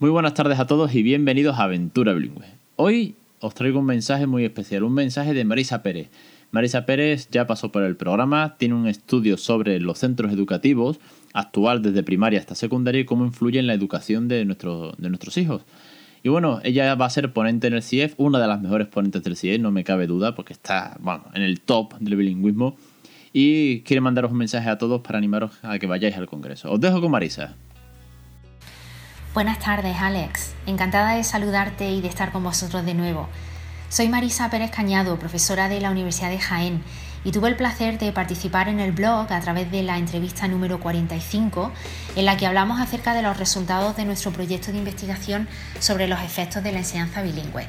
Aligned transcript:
Muy 0.00 0.10
buenas 0.10 0.34
tardes 0.34 0.60
a 0.60 0.66
todos 0.68 0.94
y 0.94 1.02
bienvenidos 1.02 1.58
a 1.58 1.64
Aventura 1.64 2.12
Bilingüe. 2.12 2.46
Hoy 2.76 3.16
os 3.40 3.52
traigo 3.52 3.80
un 3.80 3.86
mensaje 3.86 4.28
muy 4.28 4.44
especial, 4.44 4.84
un 4.84 4.94
mensaje 4.94 5.34
de 5.34 5.44
Marisa 5.44 5.82
Pérez. 5.82 6.08
Marisa 6.52 6.86
Pérez 6.86 7.28
ya 7.32 7.48
pasó 7.48 7.72
por 7.72 7.82
el 7.82 7.96
programa, 7.96 8.54
tiene 8.58 8.76
un 8.76 8.86
estudio 8.86 9.36
sobre 9.36 9.80
los 9.80 9.98
centros 9.98 10.32
educativos, 10.32 11.00
actual 11.32 11.82
desde 11.82 12.04
primaria 12.04 12.38
hasta 12.38 12.54
secundaria 12.54 13.00
y 13.00 13.06
cómo 13.06 13.24
influye 13.24 13.58
en 13.58 13.66
la 13.66 13.74
educación 13.74 14.28
de, 14.28 14.44
de 14.44 15.08
nuestros 15.08 15.36
hijos. 15.36 15.62
Y 16.22 16.28
bueno, 16.28 16.60
ella 16.62 16.94
va 16.94 17.06
a 17.06 17.10
ser 17.10 17.32
ponente 17.32 17.66
en 17.66 17.74
el 17.74 17.82
CIEF, 17.82 18.14
una 18.18 18.38
de 18.38 18.46
las 18.46 18.60
mejores 18.60 18.86
ponentes 18.86 19.24
del 19.24 19.36
CIEF, 19.36 19.60
no 19.60 19.72
me 19.72 19.82
cabe 19.82 20.06
duda, 20.06 20.36
porque 20.36 20.52
está 20.52 20.96
bueno, 21.00 21.24
en 21.34 21.42
el 21.42 21.60
top 21.60 21.94
del 21.98 22.14
bilingüismo. 22.14 22.76
Y 23.32 23.80
quiere 23.80 24.00
mandaros 24.00 24.30
un 24.30 24.38
mensaje 24.38 24.70
a 24.70 24.78
todos 24.78 25.00
para 25.00 25.18
animaros 25.18 25.58
a 25.62 25.80
que 25.80 25.88
vayáis 25.88 26.16
al 26.16 26.28
Congreso. 26.28 26.70
Os 26.70 26.80
dejo 26.80 27.00
con 27.00 27.10
Marisa. 27.10 27.56
Buenas 29.38 29.60
tardes, 29.60 29.96
Alex. 30.00 30.50
Encantada 30.66 31.14
de 31.14 31.22
saludarte 31.22 31.88
y 31.88 32.00
de 32.00 32.08
estar 32.08 32.32
con 32.32 32.42
vosotros 32.42 32.84
de 32.84 32.94
nuevo. 32.94 33.28
Soy 33.88 34.08
Marisa 34.08 34.50
Pérez 34.50 34.72
Cañado, 34.72 35.16
profesora 35.16 35.68
de 35.68 35.80
la 35.80 35.92
Universidad 35.92 36.30
de 36.30 36.40
Jaén, 36.40 36.82
y 37.22 37.30
tuve 37.30 37.48
el 37.48 37.54
placer 37.54 38.00
de 38.00 38.10
participar 38.10 38.68
en 38.68 38.80
el 38.80 38.90
blog 38.90 39.32
a 39.32 39.38
través 39.38 39.70
de 39.70 39.84
la 39.84 39.96
entrevista 39.96 40.48
número 40.48 40.80
45, 40.80 41.70
en 42.16 42.24
la 42.24 42.36
que 42.36 42.48
hablamos 42.48 42.80
acerca 42.80 43.14
de 43.14 43.22
los 43.22 43.36
resultados 43.36 43.94
de 43.94 44.06
nuestro 44.06 44.32
proyecto 44.32 44.72
de 44.72 44.78
investigación 44.78 45.46
sobre 45.78 46.08
los 46.08 46.20
efectos 46.20 46.64
de 46.64 46.72
la 46.72 46.78
enseñanza 46.78 47.22
bilingüe. 47.22 47.68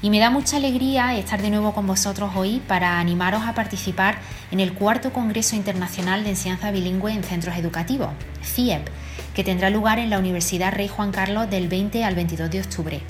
Y 0.00 0.08
me 0.08 0.18
da 0.18 0.30
mucha 0.30 0.56
alegría 0.56 1.14
estar 1.14 1.42
de 1.42 1.50
nuevo 1.50 1.74
con 1.74 1.86
vosotros 1.86 2.30
hoy 2.36 2.62
para 2.66 2.98
animaros 2.98 3.42
a 3.42 3.54
participar 3.54 4.16
en 4.50 4.60
el 4.60 4.72
cuarto 4.72 5.12
Congreso 5.12 5.56
Internacional 5.56 6.24
de 6.24 6.30
Enseñanza 6.30 6.70
Bilingüe 6.70 7.12
en 7.12 7.22
Centros 7.22 7.58
Educativos, 7.58 8.08
CIEP 8.42 8.88
que 9.34 9.44
tendrá 9.44 9.70
lugar 9.70 9.98
en 9.98 10.10
la 10.10 10.18
Universidad 10.18 10.72
Rey 10.72 10.88
Juan 10.88 11.12
Carlos 11.12 11.48
del 11.50 11.68
20 11.68 12.04
al 12.04 12.14
22 12.14 12.50
de 12.50 12.60
octubre. 12.60 13.00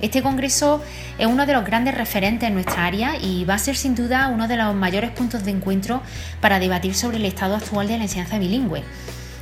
Este 0.00 0.22
congreso 0.22 0.82
es 1.18 1.26
uno 1.26 1.46
de 1.46 1.54
los 1.54 1.64
grandes 1.64 1.94
referentes 1.94 2.46
en 2.46 2.54
nuestra 2.54 2.84
área 2.84 3.16
y 3.16 3.44
va 3.44 3.54
a 3.54 3.58
ser 3.58 3.76
sin 3.76 3.94
duda 3.94 4.28
uno 4.28 4.46
de 4.46 4.56
los 4.56 4.74
mayores 4.74 5.10
puntos 5.10 5.44
de 5.44 5.52
encuentro 5.52 6.02
para 6.40 6.58
debatir 6.58 6.94
sobre 6.94 7.16
el 7.16 7.24
estado 7.24 7.56
actual 7.56 7.88
de 7.88 7.96
la 7.96 8.04
enseñanza 8.04 8.38
bilingüe. 8.38 8.82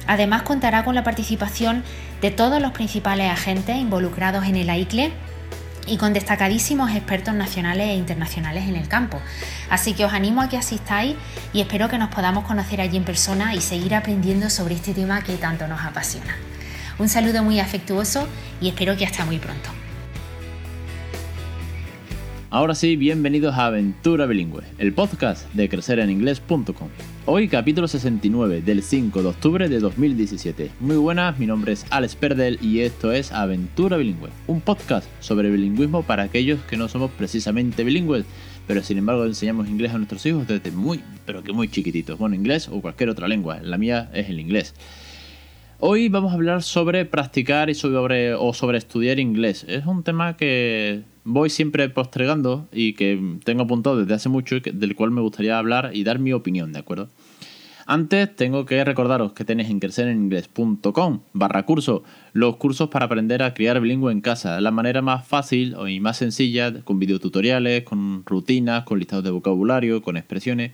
Además 0.07 0.43
contará 0.43 0.85
con 0.85 0.95
la 0.95 1.03
participación 1.03 1.83
de 2.21 2.31
todos 2.31 2.61
los 2.63 2.73
principales 2.73 3.31
agentes 3.31 3.77
involucrados 3.77 4.45
en 4.45 4.57
el 4.57 4.71
AICLE 4.71 5.13
y 5.87 5.97
con 5.97 6.13
destacadísimos 6.13 6.91
expertos 6.91 7.35
nacionales 7.35 7.89
e 7.89 7.95
internacionales 7.95 8.69
en 8.69 8.77
el 8.77 8.89
campo. 8.89 9.21
Así 9.71 9.95
que 9.95 10.05
os 10.05 10.13
animo 10.13 10.41
a 10.41 10.49
que 10.49 10.57
asistáis 10.57 11.17
y 11.53 11.61
espero 11.61 11.89
que 11.89 11.99
nos 11.99 12.15
podamos 12.15 12.45
conocer 12.45 12.81
allí 12.81 12.97
en 12.97 13.05
persona 13.05 13.55
y 13.55 13.61
seguir 13.61 13.95
aprendiendo 13.95 14.51
sobre 14.51 14.75
este 14.75 14.95
tema 14.95 15.23
que 15.23 15.37
tanto 15.37 15.67
nos 15.69 15.81
apasiona. 15.83 16.37
Un 16.99 17.09
saludo 17.09 17.43
muy 17.43 17.61
afectuoso 17.61 18.29
y 18.61 18.69
espero 18.69 18.97
que 18.97 19.05
hasta 19.05 19.25
muy 19.25 19.39
pronto. 19.39 19.71
Ahora 22.51 22.77
sí, 22.77 22.95
bienvenidos 22.95 23.57
a 23.57 23.67
Aventura 23.67 24.27
Bilingüe, 24.27 24.63
el 24.79 24.93
podcast 24.93 25.53
de 25.55 25.69
crecereninglés.com. 25.69 27.14
Hoy 27.27 27.49
capítulo 27.49 27.89
69 27.89 28.61
del 28.61 28.83
5 28.83 29.23
de 29.23 29.29
octubre 29.29 29.69
de 29.71 29.81
2017. 29.81 30.73
Muy 30.81 30.97
buenas, 30.97 31.39
mi 31.39 31.47
nombre 31.47 31.73
es 31.73 31.87
Alex 31.89 32.17
Perdel 32.17 32.59
y 32.61 32.81
esto 32.81 33.13
es 33.13 33.33
Aventura 33.33 33.97
Bilingüe, 33.97 34.29
un 34.47 34.61
podcast 34.61 35.09
sobre 35.21 35.51
bilingüismo 35.51 36.03
para 36.03 36.25
aquellos 36.25 36.61
que 36.65 36.77
no 36.77 36.87
somos 36.87 37.11
precisamente 37.13 37.83
bilingües, 37.83 38.27
pero 38.67 38.83
sin 38.83 38.99
embargo 38.99 39.25
enseñamos 39.25 39.71
inglés 39.71 39.95
a 39.95 39.97
nuestros 39.97 40.27
hijos 40.27 40.47
desde 40.47 40.71
muy, 40.71 41.01
pero 41.25 41.43
que 41.43 41.55
muy 41.55 41.69
chiquititos. 41.69 42.19
Bueno, 42.19 42.35
inglés 42.35 42.69
o 42.69 42.83
cualquier 42.83 43.09
otra 43.09 43.27
lengua, 43.27 43.59
la 43.63 43.79
mía 43.79 44.11
es 44.13 44.29
el 44.29 44.39
inglés. 44.39 44.75
Hoy 45.81 46.11
vamos 46.11 46.33
a 46.33 46.35
hablar 46.35 46.63
sobre 46.63 47.07
practicar 47.07 47.71
y 47.71 47.75
sobre, 47.75 48.35
o 48.35 48.53
sobre 48.53 48.77
estudiar 48.77 49.19
inglés. 49.19 49.65
Es 49.67 49.87
un 49.87 50.03
tema 50.03 50.37
que 50.37 51.05
voy 51.25 51.51
siempre 51.51 51.89
postergando 51.89 52.69
y 52.73 52.93
que 52.93 53.39
tengo 53.45 53.63
apuntado 53.63 53.99
desde 53.99 54.15
hace 54.15 54.29
mucho 54.29 54.57
y 54.57 54.61
del 54.61 54.95
cual 54.95 55.11
me 55.11 55.23
gustaría 55.23 55.59
hablar 55.59 55.91
y 55.95 56.05
dar 56.05 56.19
mi 56.19 56.33
opinión, 56.33 56.73
¿de 56.73 56.79
acuerdo? 56.79 57.09
Antes 57.87 58.35
tengo 58.35 58.65
que 58.65 58.83
recordaros 58.83 59.33
que 59.35 59.45
tenéis 59.45 59.69
en 59.69 59.79
crecereningles.com 59.79 61.21
barra 61.35 61.67
curso 61.67 62.03
los 62.33 62.57
cursos 62.57 62.89
para 62.89 63.05
aprender 63.07 63.43
a 63.43 63.53
criar 63.53 63.81
bilingüe 63.81 64.11
en 64.11 64.23
casa, 64.23 64.59
la 64.63 64.71
manera 64.71 65.03
más 65.03 65.27
fácil 65.27 65.77
y 65.87 66.01
más 66.01 66.17
sencilla, 66.17 66.83
con 66.83 66.99
videotutoriales, 66.99 67.85
con 67.85 68.25
rutinas, 68.25 68.85
con 68.85 68.99
listados 68.99 69.25
de 69.25 69.31
vocabulario, 69.31 70.01
con 70.01 70.17
expresiones, 70.17 70.73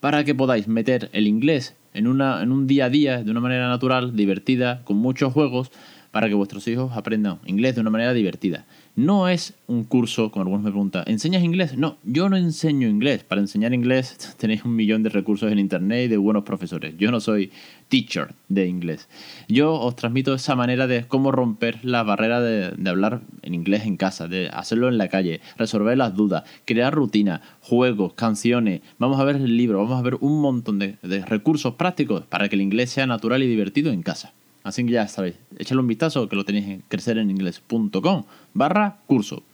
para 0.00 0.24
que 0.24 0.34
podáis 0.34 0.66
meter 0.66 1.10
el 1.12 1.26
inglés 1.26 1.76
en, 1.92 2.06
una, 2.06 2.42
en 2.42 2.52
un 2.52 2.66
día 2.66 2.86
a 2.86 2.90
día 2.90 3.22
de 3.22 3.30
una 3.30 3.40
manera 3.40 3.68
natural, 3.68 4.16
divertida, 4.16 4.82
con 4.84 4.96
muchos 4.96 5.34
juegos, 5.34 5.70
para 6.10 6.28
que 6.28 6.34
vuestros 6.34 6.66
hijos 6.68 6.92
aprendan 6.96 7.40
inglés 7.44 7.74
de 7.74 7.82
una 7.82 7.90
manera 7.90 8.14
divertida. 8.14 8.64
No 8.96 9.28
es 9.28 9.52
un 9.66 9.84
curso, 9.84 10.30
como 10.30 10.44
algunos 10.44 10.64
me 10.64 10.70
preguntan, 10.70 11.04
¿enseñas 11.06 11.42
inglés? 11.42 11.76
No, 11.76 11.98
yo 12.02 12.30
no 12.30 12.38
enseño 12.38 12.88
inglés. 12.88 13.24
Para 13.24 13.42
enseñar 13.42 13.74
inglés 13.74 14.34
tenéis 14.38 14.64
un 14.64 14.74
millón 14.74 15.02
de 15.02 15.10
recursos 15.10 15.52
en 15.52 15.58
internet 15.58 16.06
y 16.06 16.08
de 16.08 16.16
buenos 16.16 16.44
profesores. 16.44 16.94
Yo 16.96 17.10
no 17.10 17.20
soy 17.20 17.52
teacher 17.90 18.34
de 18.48 18.66
inglés. 18.66 19.10
Yo 19.48 19.74
os 19.74 19.96
transmito 19.96 20.32
esa 20.32 20.56
manera 20.56 20.86
de 20.86 21.06
cómo 21.06 21.30
romper 21.30 21.84
la 21.84 22.04
barrera 22.04 22.40
de, 22.40 22.72
hablar 22.88 23.20
en 23.42 23.52
inglés 23.52 23.84
en 23.84 23.98
casa, 23.98 24.28
de 24.28 24.48
hacerlo 24.48 24.88
en 24.88 24.96
la 24.96 25.08
calle, 25.08 25.42
resolver 25.58 25.98
las 25.98 26.14
dudas, 26.14 26.44
crear 26.64 26.94
rutinas, 26.94 27.42
juegos, 27.60 28.14
canciones. 28.14 28.80
Vamos 28.98 29.20
a 29.20 29.24
ver 29.24 29.36
el 29.36 29.58
libro, 29.58 29.82
vamos 29.82 29.98
a 29.98 30.02
ver 30.02 30.16
un 30.22 30.40
montón 30.40 30.78
de, 30.78 30.96
de 31.02 31.22
recursos 31.22 31.74
prácticos 31.74 32.24
para 32.24 32.48
que 32.48 32.56
el 32.56 32.62
inglés 32.62 32.92
sea 32.92 33.06
natural 33.06 33.42
y 33.42 33.46
divertido 33.46 33.92
en 33.92 34.02
casa. 34.02 34.32
Así 34.66 34.84
que 34.84 34.90
ya 34.90 35.06
sabéis, 35.06 35.36
échale 35.58 35.80
un 35.80 35.86
vistazo 35.86 36.28
que 36.28 36.34
lo 36.34 36.44
tenéis 36.44 36.66
en 36.66 36.82
crecereningles.com 36.88 38.24
barra 38.52 38.98
curso. 39.06 39.44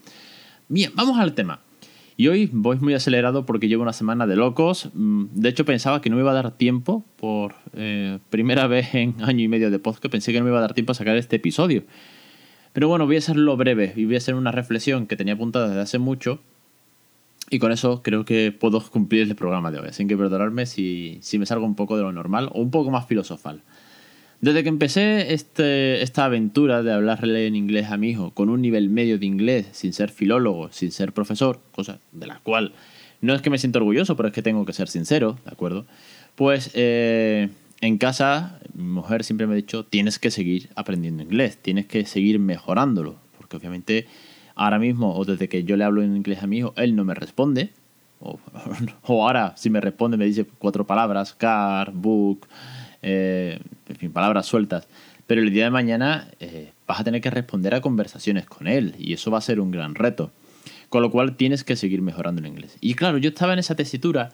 Bien, 0.68 0.90
vamos 0.94 1.18
al 1.18 1.34
tema. 1.34 1.60
Y 2.16 2.28
hoy 2.28 2.48
voy 2.50 2.78
muy 2.78 2.94
acelerado 2.94 3.44
porque 3.44 3.68
llevo 3.68 3.82
una 3.82 3.92
semana 3.92 4.26
de 4.26 4.36
locos. 4.36 4.88
Mm, 4.94 5.26
de 5.34 5.50
hecho, 5.50 5.66
pensaba 5.66 6.00
que 6.00 6.08
no 6.08 6.16
me 6.16 6.22
iba 6.22 6.30
a 6.30 6.34
dar 6.34 6.52
tiempo 6.52 7.04
por 7.16 7.56
eh, 7.74 8.20
primera 8.30 8.66
vez 8.68 8.94
en 8.94 9.16
año 9.22 9.44
y 9.44 9.48
medio 9.48 9.70
de 9.70 9.78
podcast. 9.78 10.10
Pensé 10.10 10.32
que 10.32 10.38
no 10.38 10.44
me 10.44 10.50
iba 10.50 10.58
a 10.58 10.62
dar 10.62 10.72
tiempo 10.72 10.92
a 10.92 10.94
sacar 10.94 11.14
este 11.18 11.36
episodio. 11.36 11.84
Pero 12.72 12.88
bueno, 12.88 13.04
voy 13.04 13.16
a 13.16 13.18
hacerlo 13.18 13.54
breve 13.58 13.92
y 13.94 14.06
voy 14.06 14.14
a 14.14 14.18
hacer 14.18 14.34
una 14.34 14.50
reflexión 14.50 15.06
que 15.06 15.16
tenía 15.16 15.34
apuntada 15.34 15.68
desde 15.68 15.82
hace 15.82 15.98
mucho. 15.98 16.40
Y 17.50 17.58
con 17.58 17.70
eso 17.70 18.02
creo 18.02 18.24
que 18.24 18.50
puedo 18.50 18.80
cumplir 18.80 19.28
el 19.28 19.36
programa 19.36 19.70
de 19.70 19.78
hoy. 19.78 19.88
Así 19.88 20.06
que 20.06 20.16
perdonadme 20.16 20.64
si, 20.64 21.18
si 21.20 21.38
me 21.38 21.44
salgo 21.44 21.66
un 21.66 21.74
poco 21.74 21.98
de 21.98 22.02
lo 22.02 22.12
normal 22.12 22.48
o 22.54 22.62
un 22.62 22.70
poco 22.70 22.90
más 22.90 23.06
filosofal. 23.06 23.60
Desde 24.42 24.64
que 24.64 24.68
empecé 24.70 25.32
este, 25.32 26.02
esta 26.02 26.24
aventura 26.24 26.82
de 26.82 26.92
hablarle 26.92 27.46
en 27.46 27.54
inglés 27.54 27.92
a 27.92 27.96
mi 27.96 28.10
hijo 28.10 28.32
con 28.32 28.48
un 28.48 28.60
nivel 28.60 28.90
medio 28.90 29.16
de 29.16 29.24
inglés, 29.24 29.68
sin 29.70 29.92
ser 29.92 30.10
filólogo, 30.10 30.72
sin 30.72 30.90
ser 30.90 31.12
profesor, 31.12 31.60
cosa 31.70 32.00
de 32.10 32.26
la 32.26 32.40
cual 32.40 32.72
no 33.20 33.34
es 33.34 33.40
que 33.40 33.50
me 33.50 33.58
siento 33.58 33.78
orgulloso, 33.78 34.16
pero 34.16 34.30
es 34.30 34.34
que 34.34 34.42
tengo 34.42 34.64
que 34.64 34.72
ser 34.72 34.88
sincero, 34.88 35.38
¿de 35.44 35.52
acuerdo? 35.52 35.86
Pues 36.34 36.72
eh, 36.74 37.50
en 37.80 37.98
casa 37.98 38.58
mi 38.74 38.82
mujer 38.82 39.22
siempre 39.22 39.46
me 39.46 39.52
ha 39.52 39.56
dicho, 39.56 39.84
tienes 39.84 40.18
que 40.18 40.32
seguir 40.32 40.70
aprendiendo 40.74 41.22
inglés, 41.22 41.56
tienes 41.62 41.86
que 41.86 42.04
seguir 42.04 42.40
mejorándolo, 42.40 43.14
porque 43.38 43.58
obviamente 43.58 44.08
ahora 44.56 44.80
mismo 44.80 45.14
o 45.14 45.24
desde 45.24 45.48
que 45.48 45.62
yo 45.62 45.76
le 45.76 45.84
hablo 45.84 46.02
en 46.02 46.16
inglés 46.16 46.42
a 46.42 46.48
mi 46.48 46.58
hijo, 46.58 46.74
él 46.76 46.96
no 46.96 47.04
me 47.04 47.14
responde, 47.14 47.70
o, 48.18 48.40
o 49.06 49.22
ahora 49.22 49.54
si 49.56 49.70
me 49.70 49.80
responde 49.80 50.16
me 50.16 50.24
dice 50.24 50.46
cuatro 50.58 50.84
palabras, 50.84 51.32
car, 51.32 51.92
book, 51.92 52.48
eh, 53.02 53.58
en 53.88 53.96
fin, 53.96 54.12
palabras 54.12 54.46
sueltas. 54.46 54.88
Pero 55.26 55.40
el 55.42 55.52
día 55.52 55.64
de 55.64 55.70
mañana 55.70 56.28
eh, 56.40 56.72
vas 56.86 57.00
a 57.00 57.04
tener 57.04 57.20
que 57.20 57.30
responder 57.30 57.74
a 57.74 57.80
conversaciones 57.80 58.46
con 58.46 58.66
él 58.66 58.94
y 58.98 59.12
eso 59.12 59.30
va 59.30 59.38
a 59.38 59.42
ser 59.42 59.60
un 59.60 59.70
gran 59.70 59.94
reto. 59.94 60.30
Con 60.88 61.02
lo 61.02 61.10
cual 61.10 61.36
tienes 61.36 61.64
que 61.64 61.74
seguir 61.74 62.02
mejorando 62.02 62.40
el 62.42 62.48
inglés. 62.48 62.76
Y 62.80 62.94
claro, 62.94 63.18
yo 63.18 63.30
estaba 63.30 63.54
en 63.54 63.58
esa 63.58 63.74
tesitura 63.74 64.30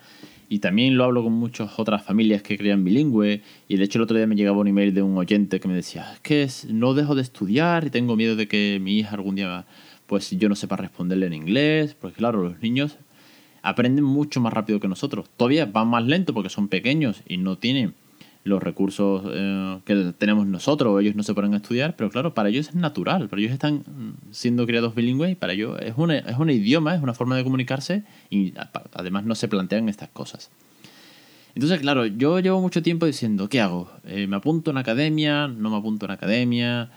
y 0.48 0.58
también 0.58 0.96
lo 0.96 1.04
hablo 1.04 1.22
con 1.22 1.32
muchas 1.32 1.78
otras 1.78 2.02
familias 2.02 2.42
que 2.42 2.58
crean 2.58 2.82
bilingüe. 2.84 3.42
Y 3.68 3.76
de 3.76 3.84
hecho 3.84 3.98
el 3.98 4.02
otro 4.02 4.16
día 4.16 4.26
me 4.26 4.34
llegaba 4.34 4.58
un 4.58 4.66
email 4.66 4.92
de 4.92 5.02
un 5.02 5.16
oyente 5.16 5.60
que 5.60 5.68
me 5.68 5.74
decía, 5.74 6.14
es 6.14 6.20
que 6.20 6.48
no 6.72 6.94
dejo 6.94 7.14
de 7.14 7.22
estudiar 7.22 7.86
y 7.86 7.90
tengo 7.90 8.16
miedo 8.16 8.34
de 8.34 8.48
que 8.48 8.78
mi 8.82 8.98
hija 8.98 9.14
algún 9.14 9.36
día, 9.36 9.66
pues 10.06 10.30
yo 10.30 10.48
no 10.48 10.56
sepa 10.56 10.76
responderle 10.76 11.26
en 11.26 11.34
inglés. 11.34 11.94
Porque 11.94 12.16
claro, 12.16 12.42
los 12.42 12.60
niños 12.60 12.96
aprenden 13.62 14.04
mucho 14.04 14.40
más 14.40 14.52
rápido 14.52 14.80
que 14.80 14.88
nosotros. 14.88 15.28
Todavía 15.36 15.66
van 15.66 15.88
más 15.88 16.04
lento 16.04 16.34
porque 16.34 16.50
son 16.50 16.68
pequeños 16.68 17.22
y 17.28 17.36
no 17.36 17.56
tienen 17.56 17.94
los 18.48 18.62
recursos 18.62 19.22
eh, 19.32 19.78
que 19.84 20.12
tenemos 20.18 20.46
nosotros, 20.46 21.00
ellos 21.00 21.14
no 21.14 21.22
se 21.22 21.34
ponen 21.34 21.54
a 21.54 21.58
estudiar, 21.58 21.94
pero 21.96 22.10
claro, 22.10 22.34
para 22.34 22.48
ellos 22.48 22.68
es 22.68 22.74
natural, 22.74 23.28
para 23.28 23.40
ellos 23.40 23.52
están 23.52 23.84
siendo 24.30 24.66
criados 24.66 24.94
bilingües 24.94 25.32
y 25.32 25.34
para 25.34 25.52
ellos 25.52 25.78
es, 25.80 25.94
una, 25.96 26.18
es 26.18 26.38
un 26.38 26.50
idioma, 26.50 26.94
es 26.94 27.02
una 27.02 27.14
forma 27.14 27.36
de 27.36 27.44
comunicarse 27.44 28.04
y 28.30 28.54
además 28.92 29.24
no 29.24 29.34
se 29.34 29.48
plantean 29.48 29.88
estas 29.88 30.08
cosas. 30.08 30.50
Entonces, 31.54 31.80
claro, 31.80 32.06
yo 32.06 32.38
llevo 32.40 32.60
mucho 32.60 32.82
tiempo 32.82 33.06
diciendo, 33.06 33.48
¿qué 33.48 33.60
hago? 33.60 33.90
Eh, 34.04 34.26
¿Me 34.26 34.36
apunto 34.36 34.70
en 34.70 34.76
academia? 34.76 35.48
¿No 35.48 35.70
me 35.70 35.76
apunto 35.76 36.06
en 36.06 36.12
academia? 36.12 36.90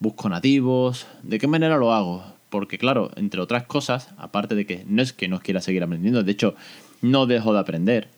¿Busco 0.00 0.28
nativos? 0.28 1.06
¿De 1.22 1.38
qué 1.38 1.46
manera 1.46 1.76
lo 1.76 1.92
hago? 1.92 2.24
Porque, 2.48 2.78
claro, 2.78 3.10
entre 3.16 3.40
otras 3.40 3.64
cosas, 3.64 4.14
aparte 4.16 4.54
de 4.54 4.64
que 4.64 4.84
no 4.88 5.02
es 5.02 5.12
que 5.12 5.28
no 5.28 5.40
quiera 5.40 5.60
seguir 5.60 5.82
aprendiendo, 5.82 6.22
de 6.22 6.32
hecho, 6.32 6.54
no 7.02 7.26
dejo 7.26 7.52
de 7.52 7.58
aprender, 7.58 8.08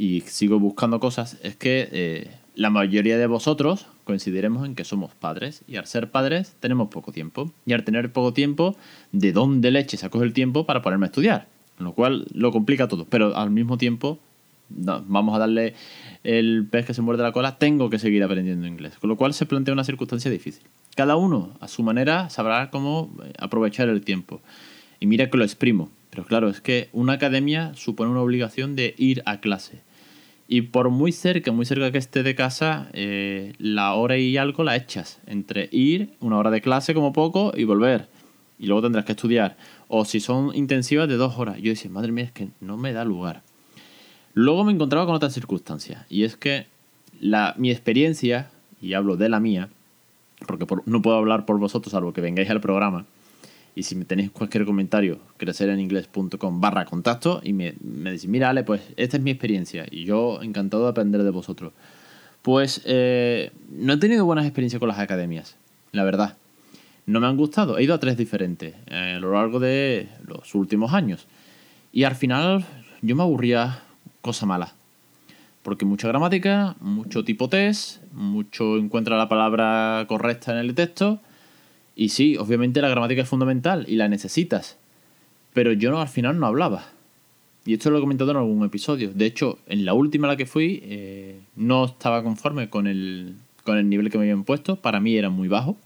y 0.00 0.22
sigo 0.22 0.58
buscando 0.58 0.98
cosas, 0.98 1.36
es 1.42 1.56
que 1.56 1.86
eh, 1.92 2.30
la 2.54 2.70
mayoría 2.70 3.18
de 3.18 3.26
vosotros 3.26 3.86
coincidiremos 4.04 4.64
en 4.64 4.74
que 4.74 4.84
somos 4.84 5.14
padres 5.14 5.62
y 5.68 5.76
al 5.76 5.84
ser 5.86 6.10
padres 6.10 6.56
tenemos 6.58 6.88
poco 6.88 7.12
tiempo. 7.12 7.52
Y 7.66 7.74
al 7.74 7.84
tener 7.84 8.10
poco 8.10 8.32
tiempo, 8.32 8.76
¿de 9.12 9.32
dónde 9.32 9.70
leche 9.70 9.98
saco 9.98 10.22
el 10.22 10.32
tiempo 10.32 10.64
para 10.64 10.80
ponerme 10.80 11.04
a 11.04 11.08
estudiar? 11.08 11.48
Lo 11.78 11.92
cual 11.92 12.26
lo 12.32 12.50
complica 12.50 12.88
todo, 12.88 13.04
pero 13.04 13.36
al 13.36 13.50
mismo 13.50 13.76
tiempo 13.76 14.18
vamos 14.70 15.36
a 15.36 15.38
darle 15.38 15.74
el 16.24 16.66
pez 16.70 16.86
que 16.86 16.94
se 16.94 17.02
muerde 17.02 17.22
la 17.22 17.32
cola, 17.32 17.58
tengo 17.58 17.90
que 17.90 17.98
seguir 17.98 18.22
aprendiendo 18.22 18.66
inglés. 18.66 18.94
Con 18.98 19.10
lo 19.10 19.18
cual 19.18 19.34
se 19.34 19.44
plantea 19.44 19.74
una 19.74 19.84
circunstancia 19.84 20.30
difícil. 20.30 20.62
Cada 20.96 21.16
uno, 21.16 21.50
a 21.60 21.68
su 21.68 21.82
manera, 21.82 22.30
sabrá 22.30 22.70
cómo 22.70 23.14
aprovechar 23.38 23.90
el 23.90 24.00
tiempo. 24.00 24.40
Y 24.98 25.06
mira 25.06 25.28
que 25.28 25.36
lo 25.36 25.44
exprimo. 25.44 25.90
Pero 26.08 26.24
claro, 26.24 26.48
es 26.48 26.62
que 26.62 26.88
una 26.94 27.12
academia 27.12 27.74
supone 27.74 28.10
una 28.10 28.22
obligación 28.22 28.76
de 28.76 28.94
ir 28.96 29.22
a 29.26 29.40
clase. 29.40 29.82
Y 30.52 30.62
por 30.62 30.90
muy 30.90 31.12
cerca, 31.12 31.52
muy 31.52 31.64
cerca 31.64 31.92
que 31.92 31.98
esté 31.98 32.24
de 32.24 32.34
casa, 32.34 32.88
eh, 32.92 33.52
la 33.58 33.94
hora 33.94 34.18
y 34.18 34.36
algo 34.36 34.64
la 34.64 34.74
echas. 34.74 35.20
Entre 35.26 35.68
ir, 35.70 36.16
una 36.18 36.38
hora 36.38 36.50
de 36.50 36.60
clase 36.60 36.92
como 36.92 37.12
poco, 37.12 37.52
y 37.56 37.62
volver. 37.62 38.08
Y 38.58 38.66
luego 38.66 38.82
tendrás 38.82 39.04
que 39.04 39.12
estudiar. 39.12 39.56
O 39.86 40.04
si 40.04 40.18
son 40.18 40.52
intensivas 40.56 41.08
de 41.08 41.14
dos 41.14 41.38
horas. 41.38 41.58
Yo 41.58 41.70
decía, 41.70 41.88
madre 41.88 42.10
mía, 42.10 42.24
es 42.24 42.32
que 42.32 42.48
no 42.60 42.76
me 42.76 42.92
da 42.92 43.04
lugar. 43.04 43.44
Luego 44.34 44.64
me 44.64 44.72
encontraba 44.72 45.06
con 45.06 45.14
otras 45.14 45.32
circunstancias. 45.32 46.04
Y 46.08 46.24
es 46.24 46.36
que 46.36 46.66
la, 47.20 47.54
mi 47.56 47.70
experiencia, 47.70 48.50
y 48.82 48.94
hablo 48.94 49.16
de 49.16 49.28
la 49.28 49.38
mía, 49.38 49.68
porque 50.48 50.66
no 50.84 51.00
puedo 51.00 51.16
hablar 51.16 51.46
por 51.46 51.60
vosotros, 51.60 51.92
salvo 51.92 52.12
que 52.12 52.22
vengáis 52.22 52.50
al 52.50 52.60
programa, 52.60 53.06
y 53.74 53.84
si 53.84 53.94
tenéis 54.04 54.30
cualquier 54.30 54.64
comentario, 54.64 55.20
crecereningles.com 55.36 56.60
barra 56.60 56.84
contacto 56.84 57.40
y 57.42 57.52
me, 57.52 57.74
me 57.80 58.12
decís, 58.12 58.28
mira 58.28 58.50
Ale, 58.50 58.64
pues 58.64 58.82
esta 58.96 59.16
es 59.16 59.22
mi 59.22 59.30
experiencia 59.30 59.86
y 59.90 60.04
yo 60.04 60.42
encantado 60.42 60.84
de 60.84 60.90
aprender 60.90 61.22
de 61.22 61.30
vosotros. 61.30 61.72
Pues 62.42 62.82
eh, 62.84 63.52
no 63.70 63.92
he 63.92 63.96
tenido 63.98 64.24
buenas 64.24 64.46
experiencias 64.46 64.80
con 64.80 64.88
las 64.88 64.98
academias, 64.98 65.56
la 65.92 66.04
verdad. 66.04 66.36
No 67.06 67.20
me 67.20 67.26
han 67.26 67.36
gustado. 67.36 67.78
He 67.78 67.84
ido 67.84 67.94
a 67.94 68.00
tres 68.00 68.16
diferentes 68.16 68.74
eh, 68.86 69.14
a 69.16 69.20
lo 69.20 69.32
largo 69.34 69.60
de 69.60 70.08
los 70.26 70.54
últimos 70.54 70.92
años. 70.92 71.26
Y 71.92 72.04
al 72.04 72.14
final 72.14 72.64
yo 73.02 73.16
me 73.16 73.22
aburría 73.22 73.82
cosa 74.20 74.46
mala. 74.46 74.74
Porque 75.62 75.84
mucha 75.84 76.08
gramática, 76.08 76.76
mucho 76.80 77.24
tipo 77.24 77.48
test, 77.48 78.02
mucho 78.12 78.78
encuentra 78.78 79.18
la 79.18 79.28
palabra 79.28 80.06
correcta 80.08 80.52
en 80.52 80.58
el 80.58 80.74
texto 80.74 81.20
y 82.00 82.08
sí, 82.08 82.38
obviamente 82.38 82.80
la 82.80 82.88
gramática 82.88 83.20
es 83.20 83.28
fundamental 83.28 83.84
y 83.86 83.96
la 83.96 84.08
necesitas. 84.08 84.78
Pero 85.52 85.74
yo 85.74 85.90
no, 85.90 86.00
al 86.00 86.08
final 86.08 86.40
no 86.40 86.46
hablaba. 86.46 86.86
Y 87.66 87.74
esto 87.74 87.90
lo 87.90 87.98
he 87.98 88.00
comentado 88.00 88.30
en 88.30 88.38
algún 88.38 88.64
episodio. 88.64 89.12
De 89.12 89.26
hecho, 89.26 89.58
en 89.66 89.84
la 89.84 89.92
última 89.92 90.26
a 90.26 90.30
la 90.30 90.38
que 90.38 90.46
fui, 90.46 90.80
eh, 90.82 91.40
no 91.56 91.84
estaba 91.84 92.22
conforme 92.22 92.70
con 92.70 92.86
el, 92.86 93.34
con 93.64 93.76
el 93.76 93.90
nivel 93.90 94.08
que 94.08 94.16
me 94.16 94.24
habían 94.24 94.44
puesto. 94.44 94.76
Para 94.76 94.98
mí 94.98 95.14
era 95.14 95.28
muy 95.28 95.48
bajo. 95.48 95.76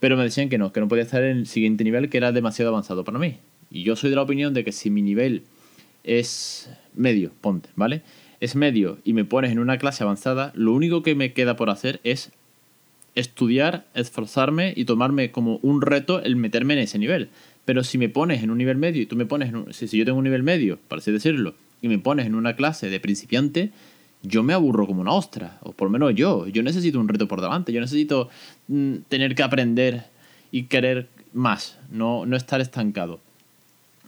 Pero 0.00 0.16
me 0.16 0.22
decían 0.22 0.48
que 0.48 0.56
no, 0.56 0.72
que 0.72 0.80
no 0.80 0.88
podía 0.88 1.02
estar 1.02 1.22
en 1.22 1.36
el 1.36 1.46
siguiente 1.46 1.84
nivel, 1.84 2.08
que 2.08 2.16
era 2.16 2.32
demasiado 2.32 2.70
avanzado 2.70 3.04
para 3.04 3.18
mí. 3.18 3.36
Y 3.70 3.82
yo 3.82 3.96
soy 3.96 4.08
de 4.08 4.16
la 4.16 4.22
opinión 4.22 4.54
de 4.54 4.64
que 4.64 4.72
si 4.72 4.88
mi 4.88 5.02
nivel 5.02 5.42
es 6.04 6.70
medio, 6.94 7.32
ponte, 7.42 7.68
¿vale? 7.76 8.00
Es 8.40 8.56
medio 8.56 8.96
y 9.04 9.12
me 9.12 9.26
pones 9.26 9.52
en 9.52 9.58
una 9.58 9.76
clase 9.76 10.04
avanzada, 10.04 10.52
lo 10.54 10.72
único 10.72 11.02
que 11.02 11.14
me 11.14 11.34
queda 11.34 11.54
por 11.54 11.68
hacer 11.68 12.00
es 12.02 12.32
estudiar, 13.16 13.86
esforzarme 13.94 14.72
y 14.76 14.84
tomarme 14.84 15.32
como 15.32 15.58
un 15.62 15.82
reto 15.82 16.22
el 16.22 16.36
meterme 16.36 16.74
en 16.74 16.80
ese 16.80 16.98
nivel. 16.98 17.30
Pero 17.64 17.82
si 17.82 17.98
me 17.98 18.08
pones 18.08 18.44
en 18.44 18.50
un 18.50 18.58
nivel 18.58 18.76
medio 18.76 19.02
y 19.02 19.06
tú 19.06 19.16
me 19.16 19.26
pones, 19.26 19.52
en 19.52 19.72
si, 19.72 19.88
yo 19.88 20.04
tengo 20.04 20.18
un 20.18 20.24
nivel 20.24 20.44
medio, 20.44 20.78
para 20.86 21.00
así 21.00 21.10
decirlo, 21.10 21.54
y 21.82 21.88
me 21.88 21.98
pones 21.98 22.26
en 22.26 22.36
una 22.36 22.54
clase 22.54 22.88
de 22.88 23.00
principiante, 23.00 23.72
yo 24.22 24.42
me 24.42 24.52
aburro 24.52 24.86
como 24.86 25.00
una 25.00 25.12
ostra, 25.12 25.58
o 25.62 25.72
por 25.72 25.88
lo 25.88 25.92
menos 25.92 26.14
yo, 26.14 26.46
yo 26.46 26.62
necesito 26.62 27.00
un 27.00 27.08
reto 27.08 27.26
por 27.26 27.40
delante, 27.40 27.72
yo 27.72 27.80
necesito 27.80 28.28
mm, 28.68 28.94
tener 29.08 29.34
que 29.34 29.42
aprender 29.42 30.04
y 30.52 30.64
querer 30.64 31.08
más, 31.32 31.78
no, 31.90 32.26
no 32.26 32.36
estar 32.36 32.60
estancado. 32.60 33.20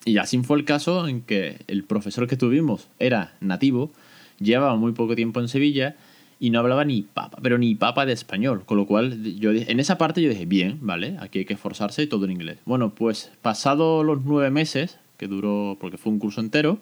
Y 0.04 0.18
así 0.18 0.38
fue 0.38 0.58
el 0.58 0.64
caso 0.64 1.08
en 1.08 1.22
que 1.22 1.58
el 1.66 1.84
profesor 1.84 2.26
que 2.28 2.36
tuvimos 2.36 2.88
era 2.98 3.34
nativo, 3.40 3.90
llevaba 4.38 4.76
muy 4.76 4.92
poco 4.92 5.16
tiempo 5.16 5.40
en 5.40 5.48
Sevilla 5.48 5.96
y 6.40 6.50
no 6.50 6.60
hablaba 6.60 6.84
ni 6.84 7.02
papa, 7.02 7.38
pero 7.42 7.58
ni 7.58 7.74
papa 7.74 8.06
de 8.06 8.12
español. 8.12 8.64
Con 8.64 8.76
lo 8.76 8.86
cual, 8.86 9.22
yo 9.36 9.50
en 9.50 9.80
esa 9.80 9.98
parte 9.98 10.22
yo 10.22 10.28
dije, 10.28 10.46
bien, 10.46 10.78
¿vale? 10.80 11.16
Aquí 11.20 11.40
hay 11.40 11.44
que 11.44 11.54
esforzarse 11.54 12.02
y 12.02 12.06
todo 12.06 12.24
en 12.24 12.30
inglés. 12.30 12.58
Bueno, 12.64 12.94
pues 12.94 13.32
pasado 13.42 14.04
los 14.04 14.22
nueve 14.24 14.50
meses, 14.50 14.98
que 15.16 15.26
duró, 15.26 15.76
porque 15.80 15.98
fue 15.98 16.12
un 16.12 16.18
curso 16.18 16.40
entero, 16.40 16.78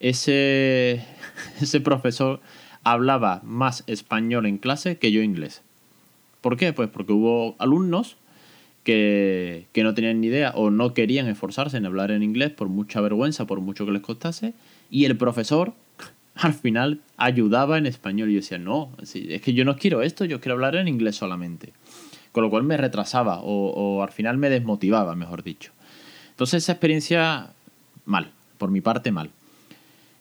ese, 0.00 1.04
ese 1.60 1.80
profesor 1.80 2.40
hablaba 2.82 3.40
más 3.44 3.84
español 3.86 4.46
en 4.46 4.58
clase 4.58 4.98
que 4.98 5.12
yo 5.12 5.22
inglés. 5.22 5.62
¿Por 6.40 6.56
qué? 6.56 6.72
Pues 6.72 6.88
porque 6.88 7.12
hubo 7.12 7.54
alumnos 7.58 8.16
que, 8.82 9.66
que 9.72 9.84
no 9.84 9.94
tenían 9.94 10.20
ni 10.20 10.28
idea 10.28 10.52
o 10.56 10.70
no 10.70 10.94
querían 10.94 11.28
esforzarse 11.28 11.76
en 11.76 11.86
hablar 11.86 12.10
en 12.10 12.22
inglés 12.22 12.50
por 12.50 12.68
mucha 12.68 13.00
vergüenza, 13.00 13.46
por 13.46 13.60
mucho 13.60 13.84
que 13.84 13.92
les 13.92 14.02
costase, 14.02 14.54
y 14.90 15.04
el 15.04 15.16
profesor 15.16 15.74
al 16.40 16.54
final 16.54 17.00
ayudaba 17.16 17.78
en 17.78 17.86
español. 17.86 18.30
Y 18.30 18.34
yo 18.34 18.40
decía, 18.40 18.58
no, 18.58 18.90
es 19.02 19.40
que 19.42 19.52
yo 19.52 19.64
no 19.64 19.76
quiero 19.76 20.02
esto, 20.02 20.24
yo 20.24 20.40
quiero 20.40 20.54
hablar 20.54 20.76
en 20.76 20.88
inglés 20.88 21.16
solamente. 21.16 21.72
Con 22.32 22.44
lo 22.44 22.50
cual 22.50 22.62
me 22.62 22.76
retrasaba 22.76 23.40
o, 23.42 24.02
al 24.02 24.10
final 24.10 24.38
me 24.38 24.50
desmotivaba, 24.50 25.14
mejor 25.16 25.42
dicho. 25.42 25.72
Entonces 26.30 26.62
esa 26.62 26.72
experiencia, 26.72 27.50
mal, 28.04 28.30
por 28.56 28.70
mi 28.70 28.80
parte 28.80 29.12
mal. 29.12 29.30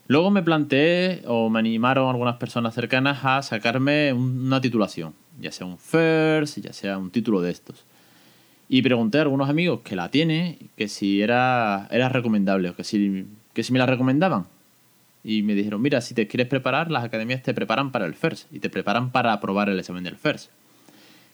Luego 0.07 0.31
me 0.31 0.42
planteé 0.42 1.21
o 1.27 1.50
me 1.50 1.60
animaron 1.60 2.10
algunas 2.10 2.38
personas 2.38 2.74
cercanas 2.74 3.19
a 3.24 3.42
sacarme 3.44 4.12
una 4.12 4.60
titulación, 4.60 5.13
ya 5.39 5.51
sea 5.51 5.68
un 5.68 5.77
FIRST, 5.77 6.62
ya 6.62 6.74
sea 6.74 6.98
un 6.98 7.12
título 7.12 7.42
de 7.42 7.51
estos. 7.51 7.86
Y 8.68 8.81
pregunté 8.81 9.19
a 9.19 9.21
algunos 9.21 9.50
amigos 9.50 9.81
que 9.83 9.95
la 9.95 10.10
tiene, 10.10 10.57
que 10.75 10.88
si 10.88 11.21
era, 11.21 11.88
era 11.92 12.10
recomendable, 12.10 12.69
o 12.69 12.75
que 12.75 12.83
si, 12.83 13.27
que 13.54 13.63
si 13.63 13.71
me 13.71 13.77
la 13.77 13.86
recomendaban 13.86 14.45
y 15.30 15.44
me 15.44 15.54
dijeron, 15.54 15.80
mira, 15.80 16.02
si 16.02 16.16
te 16.16 16.28
quieres 16.28 16.48
preparar, 16.48 16.90
las 16.90 17.04
academias 17.04 17.44
te 17.44 17.54
preparan 17.54 17.92
para 17.92 18.08
el 18.08 18.16
FIRST 18.16 18.52
y 18.52 18.58
te 18.58 18.72
preparan 18.72 19.12
para 19.12 19.31
aprobar 19.31 19.70
el 19.70 19.78
examen 19.78 20.04
del 20.04 20.16
FIRST. 20.16 20.50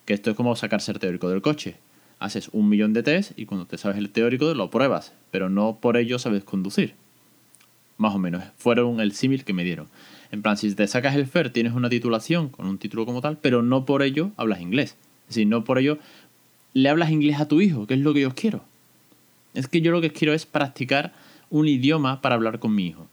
Que 0.03 0.13
esto 0.13 0.31
es 0.31 0.35
como 0.35 0.53
sacarse 0.57 0.91
el 0.91 0.99
teórico 0.99 1.29
del 1.29 1.41
coche. 1.41 1.77
Haces 2.19 2.49
un 2.51 2.67
millón 2.67 2.91
de 2.91 3.03
test 3.03 3.31
y 3.39 3.45
cuando 3.45 3.65
te 3.65 3.77
sabes 3.77 3.97
el 3.97 4.09
teórico 4.09 4.53
lo 4.53 4.69
pruebas, 4.69 5.13
pero 5.31 5.49
no 5.49 5.77
por 5.79 5.95
ello 5.95 6.19
sabes 6.19 6.43
conducir. 6.43 6.95
Más 7.95 8.13
o 8.13 8.19
menos, 8.19 8.43
fueron 8.57 8.99
el 8.99 9.13
símil 9.13 9.45
que 9.45 9.53
me 9.53 9.63
dieron. 9.63 9.87
En 10.29 10.41
plan, 10.41 10.57
si 10.57 10.75
te 10.75 10.87
sacas 10.87 11.15
el 11.15 11.25
FIRST 11.25 11.53
tienes 11.53 11.71
una 11.71 11.87
titulación 11.87 12.49
con 12.49 12.65
un 12.65 12.77
título 12.77 13.05
como 13.05 13.21
tal, 13.21 13.37
pero 13.37 13.61
no 13.61 13.85
por 13.85 14.03
ello 14.03 14.31
hablas 14.35 14.59
inglés. 14.59 14.97
Es 15.29 15.35
decir, 15.35 15.47
no 15.47 15.63
por 15.63 15.79
ello 15.79 15.99
le 16.73 16.89
hablas 16.89 17.11
inglés 17.11 17.39
a 17.39 17.47
tu 17.47 17.61
hijo, 17.61 17.87
que 17.87 17.93
es 17.93 18.01
lo 18.01 18.13
que 18.13 18.19
yo 18.19 18.35
quiero. 18.35 18.65
Es 19.53 19.69
que 19.69 19.79
yo 19.79 19.93
lo 19.93 20.01
que 20.01 20.11
quiero 20.11 20.33
es 20.33 20.45
practicar 20.45 21.13
un 21.49 21.69
idioma 21.69 22.19
para 22.19 22.35
hablar 22.35 22.59
con 22.59 22.75
mi 22.75 22.87
hijo 22.87 23.07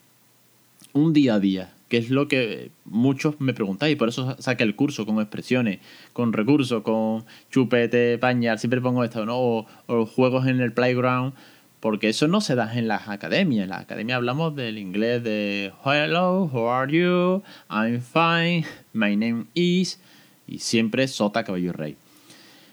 un 0.93 1.13
día 1.13 1.35
a 1.35 1.41
día, 1.41 1.73
que 1.89 1.99
es 1.99 2.11
lo 2.11 2.29
que 2.29 2.71
muchos 2.85 3.41
me 3.41 3.53
preguntáis, 3.53 3.97
por 3.97 4.09
eso 4.09 4.37
saqué 4.39 4.65
el 4.65 4.75
curso 4.75 5.05
con 5.05 5.21
expresiones, 5.21 5.81
con 6.13 6.33
recursos, 6.33 6.83
con 6.83 7.25
chupete, 7.51 8.19
pañal, 8.19 8.59
siempre 8.59 8.81
pongo 8.81 9.05
esto, 9.05 9.27
¿no? 9.27 9.67
O, 9.87 10.07
juegos 10.07 10.47
en 10.47 10.61
el 10.61 10.73
playground, 10.73 11.35
porque 11.81 12.09
eso 12.09 12.29
no 12.29 12.41
se 12.41 12.55
da 12.55 12.79
en 12.79 12.89
las 12.89 13.09
academias. 13.09 13.65
En 13.65 13.71
las 13.71 13.81
academias 13.81 14.17
hablamos 14.17 14.55
del 14.57 14.79
inglés 14.79 15.23
de 15.23 15.73
hello, 15.85 16.49
how 16.53 16.71
are 16.71 16.93
you, 16.93 17.43
I'm 17.69 18.01
fine, 18.01 18.65
my 18.93 19.17
name 19.17 19.47
is, 19.55 20.01
y 20.47 20.59
siempre 20.59 21.09
sota, 21.09 21.45
caballo 21.45 21.73
rey. 21.73 21.97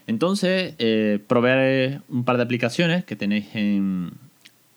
Entonces, 0.06 0.74
eh, 0.78 1.20
un 2.08 2.24
par 2.24 2.36
de 2.36 2.42
aplicaciones 2.42 3.04
que 3.04 3.16
tenéis 3.16 3.54
en, 3.54 4.12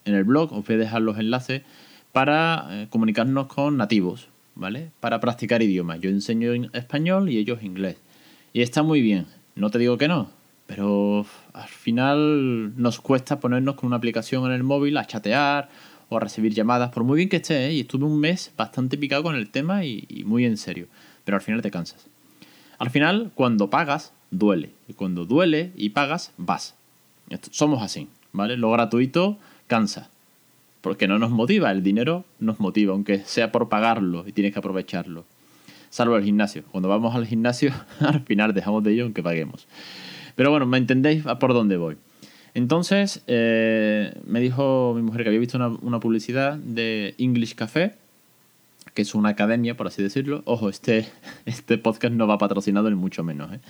en 0.04 0.14
el 0.14 0.24
blog, 0.24 0.52
os 0.52 0.66
voy 0.66 0.76
a 0.76 0.78
dejar 0.78 1.02
los 1.02 1.18
enlaces 1.18 1.62
para 2.14 2.68
eh, 2.70 2.86
comunicarnos 2.90 3.48
con 3.48 3.76
nativos, 3.76 4.28
¿vale? 4.54 4.92
Para 5.00 5.18
practicar 5.18 5.64
idiomas. 5.64 5.98
Yo 5.98 6.10
enseño 6.10 6.52
español 6.72 7.28
y 7.28 7.38
ellos 7.38 7.64
inglés. 7.64 7.96
Y 8.52 8.62
está 8.62 8.84
muy 8.84 9.00
bien, 9.02 9.26
no 9.56 9.68
te 9.68 9.80
digo 9.80 9.98
que 9.98 10.06
no, 10.06 10.30
pero 10.68 11.26
al 11.52 11.68
final 11.68 12.80
nos 12.80 13.00
cuesta 13.00 13.40
ponernos 13.40 13.74
con 13.74 13.88
una 13.88 13.96
aplicación 13.96 14.46
en 14.46 14.52
el 14.52 14.62
móvil 14.62 14.96
a 14.96 15.08
chatear 15.08 15.68
o 16.08 16.16
a 16.16 16.20
recibir 16.20 16.54
llamadas, 16.54 16.92
por 16.92 17.02
muy 17.02 17.16
bien 17.16 17.28
que 17.28 17.38
esté, 17.38 17.66
¿eh? 17.66 17.72
y 17.72 17.80
estuve 17.80 18.04
un 18.04 18.20
mes 18.20 18.52
bastante 18.56 18.96
picado 18.96 19.24
con 19.24 19.34
el 19.34 19.50
tema 19.50 19.84
y, 19.84 20.06
y 20.08 20.22
muy 20.22 20.44
en 20.44 20.56
serio, 20.56 20.86
pero 21.24 21.34
al 21.34 21.42
final 21.42 21.62
te 21.62 21.72
cansas. 21.72 22.06
Al 22.78 22.90
final, 22.90 23.32
cuando 23.34 23.70
pagas, 23.70 24.12
duele, 24.30 24.70
y 24.86 24.92
cuando 24.92 25.24
duele 25.24 25.72
y 25.74 25.88
pagas, 25.88 26.32
vas. 26.36 26.76
Somos 27.50 27.82
así, 27.82 28.06
¿vale? 28.30 28.56
Lo 28.56 28.70
gratuito 28.70 29.36
cansa 29.66 30.10
porque 30.84 31.08
no 31.08 31.18
nos 31.18 31.30
motiva, 31.30 31.70
el 31.70 31.82
dinero 31.82 32.26
nos 32.40 32.60
motiva, 32.60 32.92
aunque 32.92 33.20
sea 33.20 33.50
por 33.50 33.70
pagarlo 33.70 34.28
y 34.28 34.32
tienes 34.32 34.52
que 34.52 34.58
aprovecharlo. 34.58 35.24
Salvo 35.88 36.14
el 36.18 36.24
gimnasio. 36.24 36.62
Cuando 36.70 36.90
vamos 36.90 37.14
al 37.14 37.26
gimnasio, 37.26 37.72
al 38.00 38.20
final 38.20 38.52
dejamos 38.52 38.84
de 38.84 38.92
ello 38.92 39.04
aunque 39.04 39.22
paguemos. 39.22 39.66
Pero 40.36 40.50
bueno, 40.50 40.66
me 40.66 40.76
entendéis 40.76 41.24
por 41.40 41.54
dónde 41.54 41.78
voy. 41.78 41.96
Entonces, 42.52 43.22
eh, 43.26 44.12
me 44.26 44.40
dijo 44.40 44.92
mi 44.94 45.00
mujer 45.00 45.22
que 45.22 45.28
había 45.30 45.40
visto 45.40 45.56
una, 45.56 46.00
publicidad 46.00 46.58
de 46.58 47.14
English 47.16 47.54
Café 47.54 47.94
que 48.92 49.02
es 49.02 49.14
una 49.14 49.30
academia, 49.30 49.76
por 49.76 49.86
así 49.86 50.02
decirlo. 50.02 50.42
Ojo, 50.44 50.68
este, 50.68 51.08
este 51.46 51.78
podcast 51.78 52.14
no 52.14 52.26
va 52.26 52.36
patrocinado 52.36 52.90
ni 52.90 52.96
mucho 52.96 53.24
menos. 53.24 53.54
¿eh? 53.54 53.60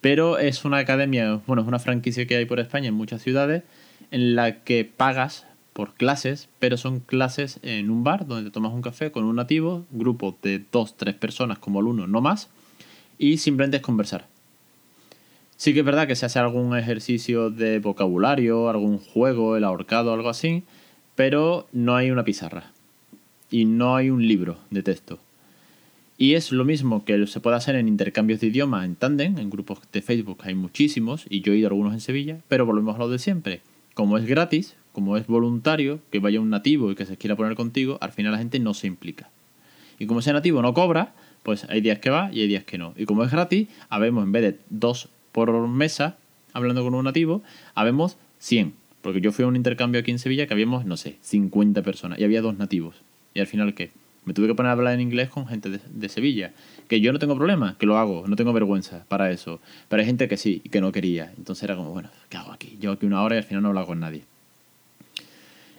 Pero 0.00 0.38
es 0.38 0.64
una 0.64 0.78
academia, 0.78 1.40
bueno, 1.46 1.62
es 1.62 1.68
una 1.68 1.78
franquicia 1.78 2.26
que 2.26 2.34
hay 2.34 2.46
por 2.46 2.58
España 2.58 2.88
en 2.88 2.94
muchas 2.94 3.22
ciudades, 3.22 3.62
en 4.10 4.34
la 4.34 4.64
que 4.64 4.84
pagas 4.84 5.46
por 5.72 5.94
clases, 5.94 6.48
pero 6.58 6.76
son 6.76 7.00
clases 7.00 7.60
en 7.62 7.90
un 7.90 8.04
bar 8.04 8.26
donde 8.26 8.50
te 8.50 8.52
tomas 8.52 8.72
un 8.72 8.82
café 8.82 9.12
con 9.12 9.24
un 9.24 9.36
nativo, 9.36 9.86
grupo 9.90 10.36
de 10.42 10.64
dos, 10.72 10.96
tres 10.96 11.14
personas 11.14 11.58
como 11.58 11.80
alumno, 11.80 12.06
no 12.06 12.20
más, 12.20 12.50
y 13.18 13.38
simplemente 13.38 13.78
es 13.78 13.82
conversar. 13.82 14.26
Sí 15.56 15.74
que 15.74 15.80
es 15.80 15.84
verdad 15.84 16.06
que 16.06 16.16
se 16.16 16.26
hace 16.26 16.38
algún 16.38 16.76
ejercicio 16.76 17.50
de 17.50 17.80
vocabulario, 17.80 18.70
algún 18.70 18.98
juego, 18.98 19.56
el 19.56 19.64
ahorcado, 19.64 20.12
algo 20.14 20.30
así, 20.30 20.62
pero 21.16 21.68
no 21.72 21.96
hay 21.96 22.10
una 22.10 22.24
pizarra 22.24 22.72
y 23.50 23.66
no 23.66 23.94
hay 23.94 24.08
un 24.10 24.26
libro 24.26 24.56
de 24.70 24.82
texto. 24.82 25.18
Y 26.16 26.34
es 26.34 26.52
lo 26.52 26.64
mismo 26.64 27.04
que 27.04 27.26
se 27.26 27.40
puede 27.40 27.56
hacer 27.56 27.76
en 27.76 27.88
intercambios 27.88 28.40
de 28.40 28.48
idioma 28.48 28.84
en 28.84 28.94
Tandem, 28.94 29.38
en 29.38 29.50
grupos 29.50 29.80
de 29.92 30.02
Facebook 30.02 30.38
hay 30.42 30.54
muchísimos, 30.54 31.24
y 31.28 31.40
yo 31.40 31.52
he 31.52 31.56
ido 31.56 31.68
a 31.68 31.70
algunos 31.70 31.94
en 31.94 32.00
Sevilla, 32.00 32.38
pero 32.48 32.66
volvemos 32.66 32.96
a 32.96 32.98
lo 32.98 33.08
de 33.08 33.18
siempre. 33.18 33.60
Como 33.94 34.18
es 34.18 34.26
gratis, 34.26 34.76
como 35.00 35.16
es 35.16 35.26
voluntario, 35.26 35.98
que 36.10 36.18
vaya 36.18 36.40
un 36.40 36.50
nativo 36.50 36.90
y 36.90 36.94
que 36.94 37.06
se 37.06 37.16
quiera 37.16 37.34
poner 37.34 37.54
contigo, 37.54 37.96
al 38.02 38.12
final 38.12 38.32
la 38.32 38.38
gente 38.38 38.58
no 38.60 38.74
se 38.74 38.86
implica. 38.86 39.30
Y 39.98 40.04
como 40.04 40.20
ese 40.20 40.30
nativo 40.34 40.60
no 40.60 40.74
cobra, 40.74 41.14
pues 41.42 41.64
hay 41.70 41.80
días 41.80 42.00
que 42.00 42.10
va 42.10 42.28
y 42.34 42.42
hay 42.42 42.48
días 42.48 42.64
que 42.64 42.76
no. 42.76 42.92
Y 42.98 43.06
como 43.06 43.24
es 43.24 43.30
gratis, 43.30 43.68
habemos 43.88 44.24
en 44.24 44.32
vez 44.32 44.42
de 44.42 44.58
dos 44.68 45.08
por 45.32 45.66
mesa, 45.68 46.18
hablando 46.52 46.84
con 46.84 46.94
un 46.94 47.06
nativo, 47.06 47.42
habemos 47.74 48.18
100. 48.40 48.74
Porque 49.00 49.22
yo 49.22 49.32
fui 49.32 49.46
a 49.46 49.48
un 49.48 49.56
intercambio 49.56 50.02
aquí 50.02 50.10
en 50.10 50.18
Sevilla 50.18 50.46
que 50.46 50.52
habíamos, 50.52 50.84
no 50.84 50.98
sé, 50.98 51.16
50 51.22 51.80
personas 51.80 52.18
y 52.18 52.24
había 52.24 52.42
dos 52.42 52.58
nativos. 52.58 52.96
¿Y 53.32 53.40
al 53.40 53.46
final 53.46 53.72
qué? 53.72 53.92
Me 54.26 54.34
tuve 54.34 54.48
que 54.48 54.54
poner 54.54 54.68
a 54.68 54.72
hablar 54.72 54.92
en 54.92 55.00
inglés 55.00 55.30
con 55.30 55.46
gente 55.46 55.70
de, 55.70 56.08
Sevilla. 56.10 56.52
Que 56.88 57.00
yo 57.00 57.10
no 57.14 57.18
tengo 57.18 57.36
problema, 57.36 57.76
que 57.78 57.86
lo 57.86 57.96
hago, 57.96 58.24
no 58.26 58.36
tengo 58.36 58.52
vergüenza 58.52 59.06
para 59.08 59.30
eso. 59.30 59.62
Pero 59.88 60.00
hay 60.00 60.06
gente 60.06 60.28
que 60.28 60.36
sí 60.36 60.60
y 60.62 60.68
que 60.68 60.82
no 60.82 60.92
quería. 60.92 61.32
Entonces 61.38 61.62
era 61.62 61.74
como, 61.74 61.90
bueno, 61.90 62.10
¿qué 62.28 62.36
hago 62.36 62.52
aquí? 62.52 62.76
Llevo 62.78 62.92
aquí 62.92 63.06
una 63.06 63.22
hora 63.22 63.36
y 63.36 63.38
al 63.38 63.44
final 63.44 63.62
no 63.62 63.70
hablo 63.70 63.86
con 63.86 63.98
nadie. 63.98 64.24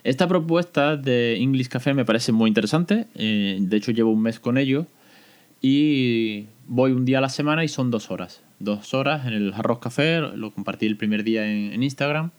Esta 0.04 0.28
propuesta 0.28 0.98
de 0.98 1.38
English 1.38 1.68
Café 1.68 1.94
me 1.94 2.06
parece 2.06 2.32
muy 2.32 2.48
interesante. 2.48 3.08
Eh, 3.16 3.58
de 3.60 3.78
hecho, 3.78 3.92
llevo 3.92 4.12
un 4.12 4.22
mes 4.22 4.40
con 4.40 4.58
ello. 4.58 4.88
Y 5.62 6.48
voy 6.68 6.92
un 6.92 7.06
día 7.06 7.20
a 7.20 7.22
la 7.22 7.30
semana 7.30 7.64
y 7.64 7.68
son 7.68 7.92
dos 7.92 8.10
horas. 8.10 8.42
Dos 8.60 8.94
horas 8.94 9.28
en 9.28 9.34
el 9.34 9.54
Arroz 9.54 9.80
Café. 9.80 10.20
Lo 10.20 10.52
compartí 10.52 10.88
el 10.88 10.98
primer 10.98 11.24
día 11.24 11.46
en 11.46 11.84
Instagram. 11.84 12.32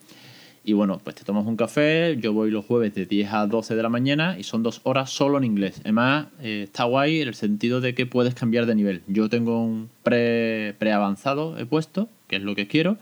Y 0.65 0.75
bueno, 0.75 1.01
pues 1.03 1.17
te 1.17 1.25
tomas 1.25 1.45
un 1.47 1.57
café, 1.57 2.17
yo 2.21 2.33
voy 2.33 2.51
los 2.53 2.65
jueves 2.65 2.95
de 2.95 3.05
10 3.05 3.33
a 3.33 3.47
12 3.47 3.75
de 3.75 3.83
la 3.83 3.89
mañana 3.89 4.39
y 4.39 4.45
son 4.45 4.63
dos 4.63 4.81
horas 4.85 5.11
solo 5.11 5.39
en 5.39 5.45
inglés. 5.45 5.81
Además, 5.81 6.29
eh, 6.41 6.63
está 6.65 6.85
guay 6.85 7.21
en 7.21 7.29
el 7.29 7.35
sentido 7.35 7.81
de 7.81 7.95
que 7.95 8.07
puedes 8.07 8.35
cambiar 8.35 8.67
de 8.67 8.77
nivel. 8.77 9.03
Yo 9.09 9.29
tengo 9.29 9.61
un 9.61 9.91
pre, 10.05 10.75
pre 10.79 10.93
avanzado 10.93 11.59
he 11.59 11.67
puesto, 11.67 12.09
que 12.29 12.37
es 12.37 12.43
lo 12.43 12.55
que 12.55 12.69
quiero, 12.69 12.97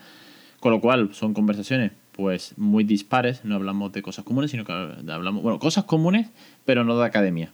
con 0.61 0.73
lo 0.73 0.81
cual 0.81 1.11
son 1.13 1.35
conversaciones 1.35 1.93
pues 2.21 2.53
muy 2.59 2.85
dispares, 2.85 3.47
no 3.47 3.55
hablamos 3.55 3.93
de 3.93 4.03
cosas 4.03 4.27
comunes, 4.27 4.51
sino 4.51 4.67
que 4.67 4.73
hablamos, 4.73 5.43
bueno, 5.43 5.59
cosas 5.59 5.85
comunes, 5.85 6.29
pero 6.67 6.85
no 6.85 6.99
de 6.99 7.07
academia. 7.07 7.51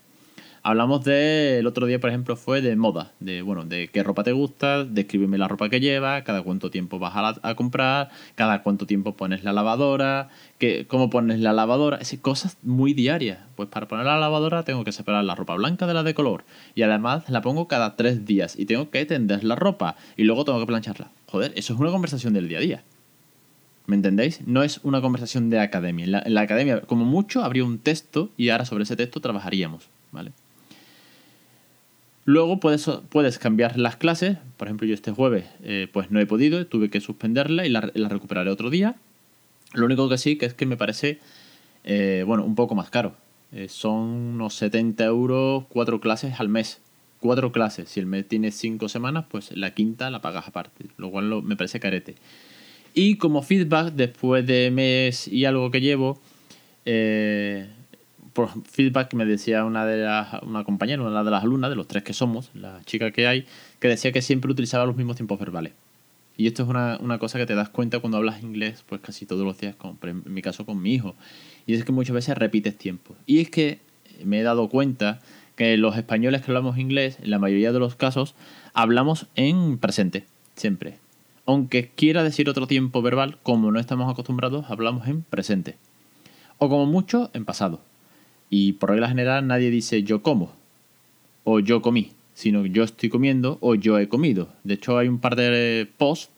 Hablamos 0.64 1.04
de, 1.04 1.60
el 1.60 1.68
otro 1.68 1.86
día, 1.86 2.00
por 2.00 2.10
ejemplo, 2.10 2.34
fue 2.34 2.60
de 2.60 2.74
moda, 2.74 3.12
de, 3.20 3.42
bueno, 3.42 3.64
de 3.64 3.86
qué 3.86 4.02
ropa 4.02 4.24
te 4.24 4.32
gusta, 4.32 4.82
descríbeme 4.82 5.38
la 5.38 5.46
ropa 5.46 5.68
que 5.68 5.78
llevas, 5.78 6.24
cada 6.24 6.42
cuánto 6.42 6.68
tiempo 6.72 6.98
vas 6.98 7.38
a, 7.40 7.54
comprar, 7.54 8.08
cada 8.34 8.64
cuánto 8.64 8.86
tiempo 8.86 9.14
pones 9.14 9.44
la 9.44 9.52
lavadora, 9.52 10.30
que, 10.58 10.84
cómo 10.88 11.10
pones 11.10 11.38
la 11.38 11.52
lavadora, 11.52 11.98
esas 11.98 12.18
cosas 12.18 12.58
muy 12.64 12.92
diarias. 12.92 13.38
Pues 13.54 13.68
para 13.68 13.86
poner 13.86 14.06
la 14.06 14.18
lavadora 14.18 14.64
tengo 14.64 14.82
que 14.82 14.90
separar 14.90 15.22
la 15.22 15.36
ropa 15.36 15.54
blanca 15.54 15.86
de 15.86 15.94
la 15.94 16.02
de 16.02 16.14
color 16.14 16.42
y 16.74 16.82
además 16.82 17.28
la 17.28 17.40
pongo 17.40 17.68
cada 17.68 17.94
tres 17.94 18.26
días 18.26 18.58
y 18.58 18.66
tengo 18.66 18.90
que 18.90 19.06
tender 19.06 19.44
la 19.44 19.54
ropa 19.54 19.94
y 20.16 20.24
luego 20.24 20.44
tengo 20.44 20.58
que 20.58 20.66
plancharla. 20.66 21.12
Joder, 21.26 21.52
eso 21.54 21.74
es 21.74 21.78
una 21.78 21.92
conversación 21.92 22.34
del 22.34 22.48
día 22.48 22.58
a 22.58 22.62
día. 22.62 22.82
¿Me 23.86 23.94
entendéis? 23.94 24.40
No 24.46 24.62
es 24.64 24.80
una 24.82 25.00
conversación 25.00 25.48
de 25.48 25.60
academia. 25.60 26.04
En 26.04 26.34
la, 26.34 26.40
academia, 26.40 26.80
como 26.80 27.04
mucho, 27.04 27.44
habría 27.44 27.64
un 27.64 27.78
texto 27.78 28.30
y 28.36 28.48
ahora 28.48 28.64
sobre 28.64 28.82
ese 28.82 28.96
texto 28.96 29.20
trabajaríamos, 29.20 29.88
¿vale? 30.10 30.32
Luego 32.24 32.58
puedes, 32.58 32.90
puedes 33.08 33.38
cambiar 33.38 33.78
las 33.78 33.96
clases. 33.96 34.38
Por 34.56 34.66
ejemplo, 34.66 34.88
yo 34.88 34.94
este 34.94 35.12
jueves 35.12 35.44
eh, 35.62 35.88
pues 35.92 36.10
no 36.10 36.18
he 36.18 36.26
podido, 36.26 36.66
tuve 36.66 36.90
que 36.90 37.00
suspenderla 37.00 37.64
y 37.64 37.70
la, 37.70 37.80
recuperaré 37.80 38.50
otro 38.50 38.70
día. 38.70 38.96
Lo 39.72 39.86
único 39.86 40.08
que 40.08 40.18
sí 40.18 40.36
que 40.36 40.46
es 40.46 40.54
que 40.54 40.66
me 40.66 40.76
parece, 40.76 41.20
eh, 41.84 42.24
bueno, 42.26 42.44
un 42.44 42.56
poco 42.56 42.74
más 42.74 42.90
caro. 42.90 43.14
Eh, 43.52 43.68
son 43.68 44.00
unos 44.00 44.54
70 44.54 45.04
euros, 45.04 45.64
cuatro 45.68 46.00
clases 46.00 46.40
al 46.40 46.48
mes. 46.48 46.80
Cuatro 47.20 47.52
clases. 47.52 47.88
Si 47.90 48.00
el 48.00 48.06
mes 48.06 48.26
tiene 48.26 48.50
cinco 48.50 48.88
semanas, 48.88 49.26
pues 49.30 49.56
la 49.56 49.70
quinta 49.72 50.10
la 50.10 50.20
pagas 50.20 50.48
aparte. 50.48 50.86
Lo 50.96 51.12
cual 51.12 51.44
me 51.44 51.56
parece 51.56 51.78
carete. 51.78 52.16
Y 52.98 53.16
como 53.18 53.42
feedback, 53.42 53.92
después 53.92 54.46
de 54.46 54.70
mes 54.70 55.28
y 55.28 55.44
algo 55.44 55.70
que 55.70 55.82
llevo, 55.82 56.18
por 58.32 58.48
feedback 58.64 59.12
me 59.12 59.26
decía 59.26 59.66
una 59.66 59.84
de 59.84 59.98
las, 59.98 60.42
una 60.42 60.64
compañera, 60.64 61.02
una 61.02 61.22
de 61.22 61.30
las 61.30 61.44
alumnas, 61.44 61.68
de 61.68 61.76
los 61.76 61.86
tres 61.86 62.02
que 62.02 62.14
somos, 62.14 62.50
la 62.54 62.80
chica 62.86 63.10
que 63.10 63.26
hay, 63.26 63.44
que 63.80 63.88
decía 63.88 64.12
que 64.12 64.22
siempre 64.22 64.50
utilizaba 64.50 64.86
los 64.86 64.96
mismos 64.96 65.16
tiempos 65.16 65.38
verbales. 65.38 65.74
Y 66.38 66.46
esto 66.46 66.62
es 66.62 66.70
una, 66.70 67.18
cosa 67.18 67.38
que 67.38 67.44
te 67.44 67.54
das 67.54 67.68
cuenta 67.68 67.98
cuando 67.98 68.16
hablas 68.16 68.42
inglés, 68.42 68.82
pues 68.88 69.02
casi 69.02 69.26
todos 69.26 69.44
los 69.44 69.58
días, 69.58 69.76
con, 69.76 69.98
en 70.02 70.22
mi 70.32 70.40
caso 70.40 70.64
con 70.64 70.80
mi 70.80 70.94
hijo. 70.94 71.14
Y 71.66 71.74
es 71.74 71.84
que 71.84 71.92
muchas 71.92 72.14
veces 72.14 72.38
repites 72.38 72.78
tiempo. 72.78 73.14
Y 73.26 73.40
es 73.40 73.50
que 73.50 73.78
me 74.24 74.40
he 74.40 74.42
dado 74.42 74.70
cuenta 74.70 75.20
que 75.54 75.76
los 75.76 75.98
españoles 75.98 76.40
que 76.40 76.50
hablamos 76.50 76.78
inglés, 76.78 77.18
en 77.22 77.28
la 77.28 77.38
mayoría 77.38 77.72
de 77.72 77.78
los 77.78 77.94
casos, 77.94 78.34
hablamos 78.72 79.26
en 79.34 79.76
presente, 79.76 80.24
siempre. 80.54 80.96
Aunque 81.46 81.88
quiera 81.88 82.22
decir 82.24 82.50
otro 82.50 82.66
tiempo 82.66 83.02
verbal, 83.02 83.38
como 83.42 83.70
no 83.70 83.78
estamos 83.78 84.10
acostumbrados, 84.10 84.66
hablamos 84.68 85.06
en 85.06 85.22
presente. 85.22 85.76
O 86.58 86.68
como 86.68 86.86
mucho, 86.86 87.30
en 87.34 87.44
pasado. 87.44 87.80
Y 88.50 88.72
por 88.74 88.90
regla 88.90 89.08
general 89.08 89.46
nadie 89.46 89.70
dice 89.70 90.02
yo 90.02 90.22
como 90.22 90.52
o 91.44 91.60
yo 91.60 91.80
comí, 91.80 92.10
sino 92.34 92.66
yo 92.66 92.82
estoy 92.82 93.08
comiendo 93.08 93.58
o 93.60 93.76
yo 93.76 93.98
he 93.98 94.08
comido. 94.08 94.48
De 94.64 94.74
hecho 94.74 94.98
hay 94.98 95.06
un 95.06 95.20
par 95.20 95.36
de 95.36 95.88
posts 95.96 96.30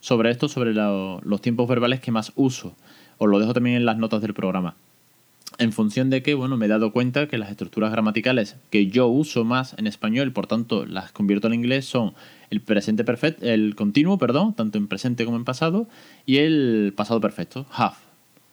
sobre 0.00 0.30
esto, 0.30 0.48
sobre 0.48 0.74
los 0.74 1.40
tiempos 1.40 1.68
verbales 1.68 2.00
que 2.00 2.10
más 2.10 2.32
uso. 2.34 2.74
Os 3.18 3.28
lo 3.28 3.38
dejo 3.38 3.54
también 3.54 3.76
en 3.76 3.86
las 3.86 3.98
notas 3.98 4.20
del 4.20 4.34
programa. 4.34 4.74
En 5.60 5.72
función 5.72 6.08
de 6.08 6.22
que, 6.22 6.34
bueno, 6.34 6.56
me 6.56 6.66
he 6.66 6.68
dado 6.68 6.92
cuenta 6.92 7.26
que 7.26 7.36
las 7.36 7.50
estructuras 7.50 7.90
gramaticales 7.90 8.56
que 8.70 8.86
yo 8.86 9.08
uso 9.08 9.44
más 9.44 9.74
en 9.76 9.88
español, 9.88 10.32
por 10.32 10.46
tanto 10.46 10.86
las 10.86 11.10
convierto 11.10 11.48
en 11.48 11.54
inglés, 11.54 11.84
son 11.84 12.14
el 12.50 12.60
presente 12.60 13.02
perfecto, 13.02 13.44
el 13.44 13.74
continuo, 13.74 14.18
perdón, 14.18 14.54
tanto 14.54 14.78
en 14.78 14.86
presente 14.86 15.24
como 15.24 15.36
en 15.36 15.44
pasado, 15.44 15.88
y 16.26 16.36
el 16.36 16.92
pasado 16.96 17.20
perfecto, 17.20 17.66
have 17.72 17.96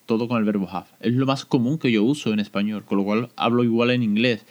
todo 0.08 0.28
con 0.28 0.40
el 0.40 0.46
verbo 0.46 0.68
have. 0.70 0.88
Es 1.00 1.14
lo 1.14 1.26
más 1.26 1.46
común 1.46 1.78
que 1.78 1.92
yo 1.92 2.04
uso 2.04 2.34
en 2.34 2.40
español, 2.40 2.84
con 2.86 2.98
lo 2.98 3.04
cual 3.04 3.30
hablo 3.36 3.64
igual 3.64 3.92
en 3.92 4.04
inglés. 4.04 4.46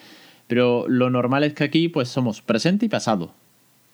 Pero 0.46 0.86
lo 0.88 1.10
normal 1.10 1.44
es 1.44 1.54
que 1.54 1.64
aquí 1.64 1.88
pues 1.88 2.08
somos 2.08 2.42
presente 2.42 2.86
y 2.86 2.88
pasado. 2.88 3.32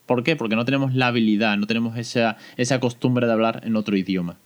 ¿Por 0.07 0.25
qué? 0.25 0.37
Porque 0.37 0.57
no 0.57 0.65
tenemos 0.65 0.95
la 0.95 1.07
habilidad, 1.07 1.57
no 1.57 1.67
tenemos 1.67 1.97
esa, 1.97 2.37
esa 2.57 2.81
costumbre 2.81 3.27
de 3.27 3.33
hablar 3.33 3.63
en 3.65 3.77
otro 3.77 3.97
idioma. 3.97 4.37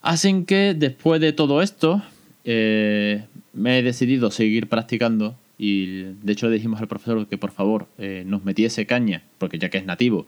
Hacen 0.00 0.46
que 0.46 0.74
después 0.74 1.20
de 1.20 1.32
todo 1.32 1.62
esto 1.62 2.02
eh, 2.44 3.24
me 3.52 3.78
he 3.78 3.82
decidido 3.82 4.30
seguir 4.30 4.68
practicando 4.68 5.36
y 5.58 6.02
de 6.02 6.32
hecho 6.32 6.48
le 6.48 6.54
dijimos 6.54 6.80
al 6.80 6.88
profesor 6.88 7.26
que 7.26 7.38
por 7.38 7.52
favor 7.52 7.86
eh, 7.98 8.24
nos 8.26 8.44
metiese 8.44 8.86
caña, 8.86 9.22
porque 9.38 9.58
ya 9.58 9.68
que 9.70 9.78
es 9.78 9.84
nativo, 9.84 10.26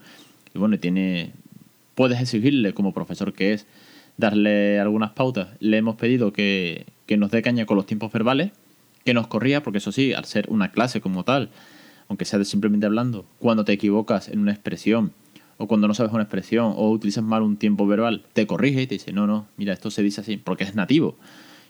y 0.54 0.58
bueno, 0.58 0.78
tiene, 0.78 1.32
puedes 1.94 2.20
exigirle 2.20 2.72
como 2.72 2.94
profesor 2.94 3.32
que 3.32 3.52
es, 3.52 3.66
darle 4.16 4.80
algunas 4.80 5.10
pautas. 5.10 5.48
Le 5.60 5.76
hemos 5.76 5.96
pedido 5.96 6.32
que, 6.32 6.86
nos 7.16 7.30
dé 7.30 7.42
caña 7.42 7.66
con 7.66 7.76
los 7.76 7.86
tiempos 7.86 8.12
verbales, 8.12 8.52
que 9.04 9.14
nos 9.14 9.26
corría, 9.26 9.62
porque 9.62 9.78
eso 9.78 9.92
sí, 9.92 10.12
al 10.12 10.24
ser 10.24 10.46
una 10.48 10.72
clase 10.72 11.00
como 11.00 11.24
tal, 11.24 11.50
aunque 12.08 12.24
sea 12.24 12.38
de 12.38 12.44
simplemente 12.44 12.86
hablando, 12.86 13.24
cuando 13.38 13.64
te 13.64 13.72
equivocas 13.72 14.28
en 14.28 14.40
una 14.40 14.52
expresión, 14.52 15.12
o 15.58 15.66
cuando 15.66 15.88
no 15.88 15.94
sabes 15.94 16.12
una 16.12 16.22
expresión, 16.22 16.72
o 16.76 16.90
utilizas 16.90 17.24
mal 17.24 17.42
un 17.42 17.56
tiempo 17.56 17.86
verbal, 17.86 18.24
te 18.32 18.46
corrige 18.46 18.82
y 18.82 18.86
te 18.86 18.94
dice, 18.96 19.12
no, 19.12 19.26
no, 19.26 19.46
mira, 19.56 19.72
esto 19.72 19.90
se 19.90 20.02
dice 20.02 20.20
así, 20.20 20.36
porque 20.36 20.64
es 20.64 20.74
nativo, 20.74 21.16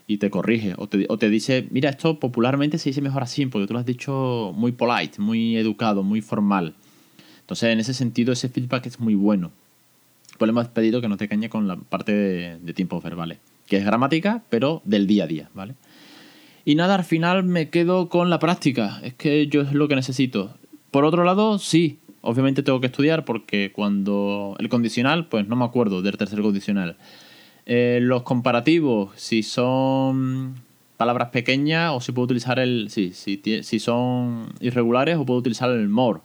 y 0.07 0.19
te 0.19 0.31
corrige, 0.31 0.75
o 0.77 0.89
te, 0.89 1.07
o 1.09 1.19
te 1.19 1.29
dice, 1.31 1.67
mira, 1.71 1.91
esto 1.91 2.21
popularmente 2.21 2.79
se 2.79 2.91
dice 2.91 3.01
mejor 3.01 3.23
así, 3.23 3.47
porque 3.47 3.67
tú 3.67 3.73
lo 3.73 3.81
has 3.81 3.87
dicho 3.87 4.53
muy 4.55 4.73
polite, 4.73 5.21
muy 5.21 5.57
educado, 5.57 6.03
muy 6.03 6.21
formal. 6.21 6.75
Entonces, 7.41 7.71
en 7.71 7.81
ese 7.81 7.95
sentido, 7.95 8.33
ese 8.33 8.49
feedback 8.49 8.87
es 8.87 9.01
muy 9.01 9.15
bueno. 9.15 9.51
Pues 10.39 10.47
le 10.47 10.51
hemos 10.51 10.69
pedido 10.69 11.01
que 11.01 11.09
no 11.09 11.17
te 11.17 11.29
cañe 11.29 11.49
con 11.49 11.67
la 11.67 11.77
parte 11.77 12.13
de, 12.13 12.73
tiempos 12.75 13.03
verbales, 13.03 13.39
que 13.67 13.79
es 13.79 13.85
gramática, 13.85 14.43
pero 14.49 14.83
del 14.85 15.07
día 15.07 15.25
a 15.25 15.27
día, 15.27 15.51
¿vale? 15.55 15.75
Y 16.65 16.75
nada, 16.75 16.97
al 16.97 17.05
final 17.05 17.45
me 17.45 17.71
quedo 17.71 18.09
con 18.09 18.31
la 18.31 18.39
práctica, 18.39 19.01
es 19.03 19.15
que 19.15 19.47
yo 19.47 19.63
es 19.63 19.73
lo 19.73 19.89
que 19.89 19.97
necesito. 19.97 20.55
Por 20.91 21.05
otro 21.05 21.25
lado, 21.25 21.59
sí, 21.59 21.99
obviamente 22.21 22.63
tengo 22.63 22.81
que 22.81 22.89
estudiar 22.89 23.25
porque 23.25 23.73
cuando 23.73 24.57
el 24.59 24.69
condicional, 24.69 25.29
pues 25.29 25.47
no 25.49 25.57
me 25.57 25.65
acuerdo 25.65 26.03
del 26.03 26.17
tercer 26.17 26.43
condicional. 26.43 26.97
Eh, 27.67 27.99
los 28.01 28.23
comparativos, 28.23 29.11
si 29.17 29.43
son 29.43 30.55
palabras 30.97 31.31
pequeñas 31.31 31.93
o 31.93 32.01
si 32.01 32.13
puedo 32.13 32.25
utilizar 32.25 32.59
el. 32.59 32.89
Sí, 32.91 33.13
si, 33.13 33.43
si 33.63 33.79
son 33.79 34.53
irregulares 34.61 35.17
o 35.17 35.27
puedo 35.27 35.41
utilizar 35.41 35.71
el 35.71 35.89
more. 35.89 36.21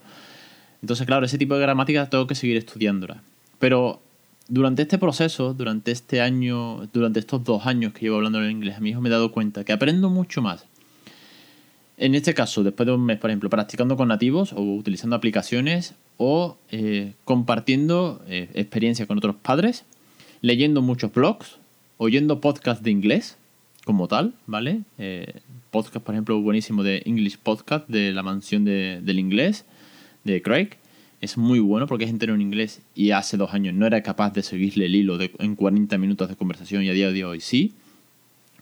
Entonces, 0.81 1.05
claro, 1.05 1.25
ese 1.25 1.37
tipo 1.37 1.55
de 1.55 1.61
gramática 1.61 2.09
tengo 2.09 2.27
que 2.27 2.35
seguir 2.35 2.57
estudiándola. 2.57 3.21
Pero 3.59 4.01
durante 4.47 4.81
este 4.81 4.97
proceso, 4.97 5.53
durante 5.53 5.91
este 5.91 6.21
año, 6.21 6.87
durante 6.93 7.19
estos 7.19 7.43
dos 7.43 7.65
años 7.65 7.93
que 7.93 8.01
llevo 8.01 8.17
hablando 8.17 8.43
en 8.43 8.51
inglés, 8.51 8.77
a 8.77 8.79
mi 8.79 8.89
hijo 8.89 9.01
me 9.01 9.09
he 9.09 9.11
dado 9.11 9.31
cuenta 9.31 9.63
que 9.63 9.73
aprendo 9.73 10.09
mucho 10.09 10.41
más. 10.41 10.65
En 11.97 12.15
este 12.15 12.33
caso, 12.33 12.63
después 12.63 12.87
de 12.87 12.93
un 12.93 13.05
mes, 13.05 13.19
por 13.19 13.29
ejemplo, 13.29 13.49
practicando 13.49 13.95
con 13.95 14.07
nativos 14.07 14.53
o 14.53 14.61
utilizando 14.61 15.15
aplicaciones 15.15 15.93
o 16.17 16.57
eh, 16.71 17.13
compartiendo 17.25 18.23
eh, 18.27 18.49
experiencia 18.55 19.05
con 19.05 19.19
otros 19.19 19.35
padres, 19.35 19.85
leyendo 20.41 20.81
muchos 20.81 21.13
blogs, 21.13 21.57
oyendo 21.97 22.41
podcasts 22.41 22.83
de 22.83 22.91
inglés 22.91 23.37
como 23.85 24.07
tal, 24.07 24.33
¿vale? 24.47 24.81
Eh, 24.97 25.41
podcast, 25.71 26.05
por 26.05 26.15
ejemplo, 26.15 26.39
buenísimo 26.41 26.83
de 26.83 27.03
English 27.05 27.37
Podcast 27.37 27.87
de 27.87 28.11
la 28.11 28.23
mansión 28.23 28.65
del 28.65 29.19
inglés 29.19 29.65
de 30.23 30.41
Craig. 30.41 30.77
Es 31.21 31.37
muy 31.37 31.59
bueno 31.59 31.87
porque 31.87 32.05
es 32.05 32.09
entero 32.09 32.33
en 32.33 32.41
inglés 32.41 32.81
y 32.95 33.11
hace 33.11 33.37
dos 33.37 33.53
años 33.53 33.73
no 33.75 33.85
era 33.85 34.01
capaz 34.01 34.33
de 34.33 34.43
seguirle 34.43 34.87
el 34.87 34.95
hilo 34.95 35.19
en 35.21 35.55
40 35.55 35.97
minutos 35.97 36.29
de 36.29 36.35
conversación 36.35 36.83
y 36.83 36.89
a 36.89 36.93
día 36.93 37.11
de 37.11 37.23
hoy 37.23 37.39
sí. 37.39 37.73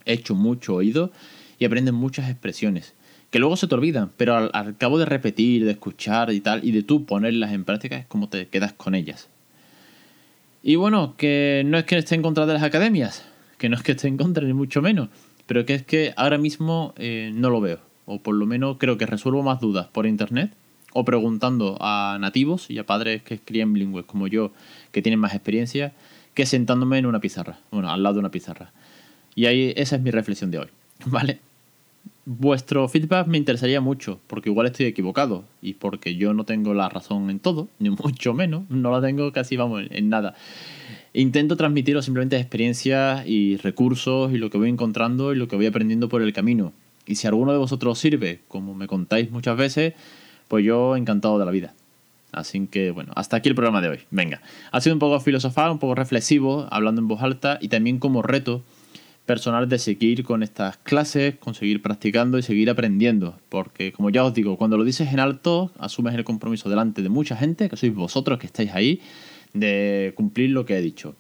He 0.06 0.14
hecho 0.14 0.36
mucho 0.36 0.76
oído 0.76 1.12
y 1.58 1.66
aprenden 1.66 1.96
muchas 1.96 2.30
expresiones 2.30 2.94
que 3.30 3.40
luego 3.40 3.56
se 3.58 3.68
te 3.68 3.76
olvidan, 3.76 4.10
pero 4.18 4.50
al, 4.54 4.78
cabo 4.78 4.98
de 4.98 5.06
repetir, 5.06 5.66
de 5.66 5.72
escuchar 5.72 6.34
y 6.34 6.42
tal, 6.42 6.66
y 6.66 6.72
de 6.72 6.84
tú 6.84 7.06
ponerlas 7.06 7.54
en 7.54 7.64
práctica 7.64 7.98
es 7.98 8.06
como 8.08 8.28
te 8.28 8.48
quedas 8.48 8.74
con 8.74 8.96
ellas. 8.96 9.30
Y 10.62 10.76
bueno, 10.76 11.16
que 11.18 11.64
no 11.66 11.78
es 11.78 11.86
que 11.86 11.98
esté 11.98 12.16
en 12.16 12.22
contra 12.22 12.46
de 12.46 12.54
las 12.54 12.64
academias, 12.64 13.26
que 13.58 13.70
no 13.70 13.78
es 13.78 13.84
que 13.84 13.94
esté 13.94 14.08
en 14.08 14.18
contra 14.18 14.44
ni 14.46 14.54
mucho 14.54 14.82
menos, 14.82 15.10
pero 15.46 15.66
que 15.66 15.76
es 15.76 15.84
que 15.84 16.14
ahora 16.18 16.38
mismo 16.38 16.94
eh, 16.98 17.32
no 17.34 17.50
lo 17.50 17.62
veo, 17.62 17.80
o 18.06 18.22
por 18.22 18.36
lo 18.36 18.46
menos 18.46 18.78
creo 18.78 18.98
que 18.98 19.06
resuelvo 19.06 19.42
más 19.42 19.60
dudas 19.60 19.88
por 19.88 20.06
internet 20.06 20.52
o 20.94 21.06
preguntando 21.06 21.78
a 21.80 22.18
nativos 22.20 22.70
y 22.70 22.80
a 22.80 22.86
padres 22.86 23.22
que 23.22 23.36
escriben 23.36 23.74
bilingües 23.74 24.06
como 24.06 24.28
yo, 24.28 24.52
que 24.92 25.02
tienen 25.02 25.20
más 25.20 25.34
experiencia, 25.34 25.94
que 26.34 26.46
sentándome 26.46 26.98
en 26.98 27.06
una 27.06 27.20
pizarra, 27.20 27.60
bueno, 27.72 27.92
al 27.92 28.02
lado 28.02 28.16
de 28.16 28.20
una 28.22 28.32
pizarra. 28.32 28.72
Y 29.36 29.46
ahí 29.46 29.74
esa 29.76 29.96
es 29.96 30.02
mi 30.02 30.12
reflexión 30.12 30.52
de 30.52 30.60
hoy, 30.60 30.68
¿vale? 31.06 31.40
Vuestro 32.26 32.88
feedback 32.88 33.28
me 33.28 33.38
interesaría 33.38 33.82
mucho, 33.82 34.20
porque 34.28 34.50
igual 34.50 34.68
estoy 34.68 34.86
equivocado 34.86 35.46
y 35.62 35.74
porque 35.74 36.16
yo 36.16 36.34
no 36.34 36.44
tengo 36.44 36.74
la 36.74 36.90
razón 36.90 37.30
en 37.30 37.40
todo, 37.40 37.70
ni 37.80 37.90
mucho 37.90 38.34
menos, 38.34 38.70
no 38.70 38.92
la 38.92 39.02
tengo 39.06 39.32
casi, 39.32 39.58
vamos, 39.58 39.84
en 39.90 40.10
nada. 40.10 40.36
Intento 41.14 41.58
transmitiros 41.58 42.06
simplemente 42.06 42.38
experiencias 42.38 43.26
y 43.26 43.58
recursos 43.58 44.32
y 44.32 44.38
lo 44.38 44.50
que 44.50 44.60
voy 44.60 44.70
encontrando 44.70 45.34
y 45.34 45.38
lo 45.38 45.48
que 45.48 45.56
voy 45.56 45.66
aprendiendo 45.66 46.08
por 46.08 46.22
el 46.22 46.34
camino. 46.34 46.72
Y 47.08 47.16
si 47.16 47.26
alguno 47.26 47.52
de 47.52 47.58
vosotros 47.58 47.98
sirve, 47.98 48.42
como 48.48 48.76
me 48.76 48.86
contáis 48.86 49.32
muchas 49.32 49.58
veces, 49.58 49.96
pues 50.48 50.64
yo 50.64 50.96
encantado 50.96 51.40
de 51.40 51.46
la 51.46 51.52
vida. 51.52 51.74
Así 52.32 52.68
que 52.68 52.92
bueno, 52.92 53.12
hasta 53.16 53.38
aquí 53.38 53.50
el 53.50 53.56
programa 53.56 53.82
de 53.82 53.90
hoy. 53.90 54.00
Venga, 54.12 54.42
ha 54.72 54.82
sido 54.82 54.94
un 54.96 55.00
poco 55.00 55.20
filosofal, 55.20 55.72
un 55.72 55.80
poco 55.80 55.96
reflexivo, 55.96 56.68
hablando 56.70 57.02
en 57.02 57.08
voz 57.08 57.24
alta 57.24 57.58
y 57.60 57.70
también 57.70 57.98
como 57.98 58.22
reto 58.22 58.64
personal 59.30 59.70
de 59.70 59.78
seguir 59.78 60.24
con 60.24 60.42
estas 60.42 60.78
clases, 60.78 61.36
conseguir 61.36 61.84
practicando 61.84 62.40
y 62.40 62.42
seguir 62.42 62.68
aprendiendo. 62.68 63.38
Porque, 63.50 63.92
como 63.92 64.10
ya 64.10 64.24
os 64.24 64.34
digo, 64.34 64.58
cuando 64.58 64.76
lo 64.76 64.84
dices 64.84 65.14
en 65.14 65.20
alto, 65.20 65.72
asumes 65.78 66.16
el 66.16 66.24
compromiso 66.24 66.68
delante 66.68 67.04
de 67.04 67.10
mucha 67.10 67.36
gente, 67.36 67.70
que 67.70 67.78
sois 67.78 67.94
vosotros 67.94 68.40
que 68.40 68.48
estáis 68.48 68.74
ahí, 68.74 69.02
de 69.54 70.14
cumplir 70.16 70.50
lo 70.50 70.66
que 70.66 70.78
he 70.78 70.82
dicho. 70.82 71.14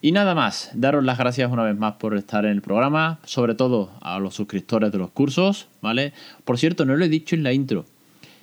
Y 0.00 0.10
nada 0.10 0.34
más, 0.34 0.72
daros 0.74 1.04
las 1.04 1.16
gracias 1.16 1.48
una 1.52 1.62
vez 1.62 1.76
más 1.76 1.92
por 1.92 2.16
estar 2.16 2.44
en 2.44 2.50
el 2.50 2.60
programa, 2.60 3.20
sobre 3.24 3.54
todo 3.54 3.92
a 4.00 4.18
los 4.18 4.34
suscriptores 4.34 4.90
de 4.90 4.98
los 4.98 5.12
cursos, 5.12 5.68
¿vale? 5.80 6.12
Por 6.44 6.58
cierto, 6.58 6.84
no 6.84 6.96
lo 6.96 7.04
he 7.04 7.08
dicho 7.08 7.36
en 7.36 7.44
la 7.44 7.52
intro. 7.52 7.84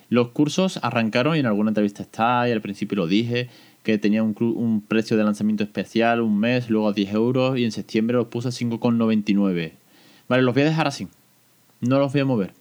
Los 0.08 0.30
cursos 0.30 0.80
arrancaron 0.82 1.36
y 1.36 1.40
en 1.40 1.46
alguna 1.46 1.68
entrevista 1.68 2.02
está, 2.02 2.48
y 2.48 2.52
al 2.52 2.62
principio 2.62 2.96
lo 2.96 3.06
dije, 3.06 3.50
que 3.82 3.98
tenía 3.98 4.22
un, 4.22 4.84
precio 4.86 5.16
de 5.16 5.24
lanzamiento 5.24 5.64
especial, 5.64 6.20
un 6.20 6.38
mes, 6.38 6.68
luego 6.68 6.88
a 6.88 6.92
10 6.92 7.12
euros 7.14 7.58
y 7.58 7.64
en 7.64 7.72
septiembre 7.72 8.16
los 8.16 8.26
puse 8.26 8.48
a 8.48 8.50
5,99. 8.50 9.72
Vale, 10.28 10.42
los 10.42 10.54
voy 10.54 10.62
a 10.62 10.66
dejar 10.66 10.86
así. 10.86 11.08
No 11.80 11.98
los 11.98 12.12
voy 12.12 12.20
a 12.20 12.24
mover. 12.24 12.52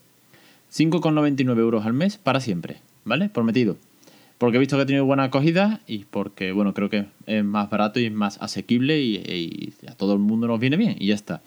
5,99 0.74 1.58
euros 1.58 1.86
al 1.86 1.94
mes 1.94 2.18
para 2.18 2.40
siempre, 2.40 2.78
¿vale? 3.04 3.30
Prometido. 3.30 3.78
Porque 4.38 4.58
he 4.58 4.60
visto 4.60 4.78
que 4.78 4.84
ha 4.84 4.86
tenido 4.86 5.06
buena 5.06 5.26
acogida 5.26 5.82
y 5.86 6.06
porque, 6.06 6.54
bueno, 6.54 6.74
creo 6.74 6.90
que 6.90 7.08
es 7.26 7.44
más 7.44 7.70
barato 7.70 8.00
y 8.00 8.06
es 8.06 8.14
más 8.14 8.38
asequible 8.42 9.02
y, 9.02 9.74
a 9.88 9.96
todo 9.96 10.14
el 10.14 10.20
mundo 10.20 10.48
nos 10.48 10.60
viene 10.60 10.78
bien 10.78 10.96
y 10.98 11.08
ya 11.08 11.16
está. 11.16 11.42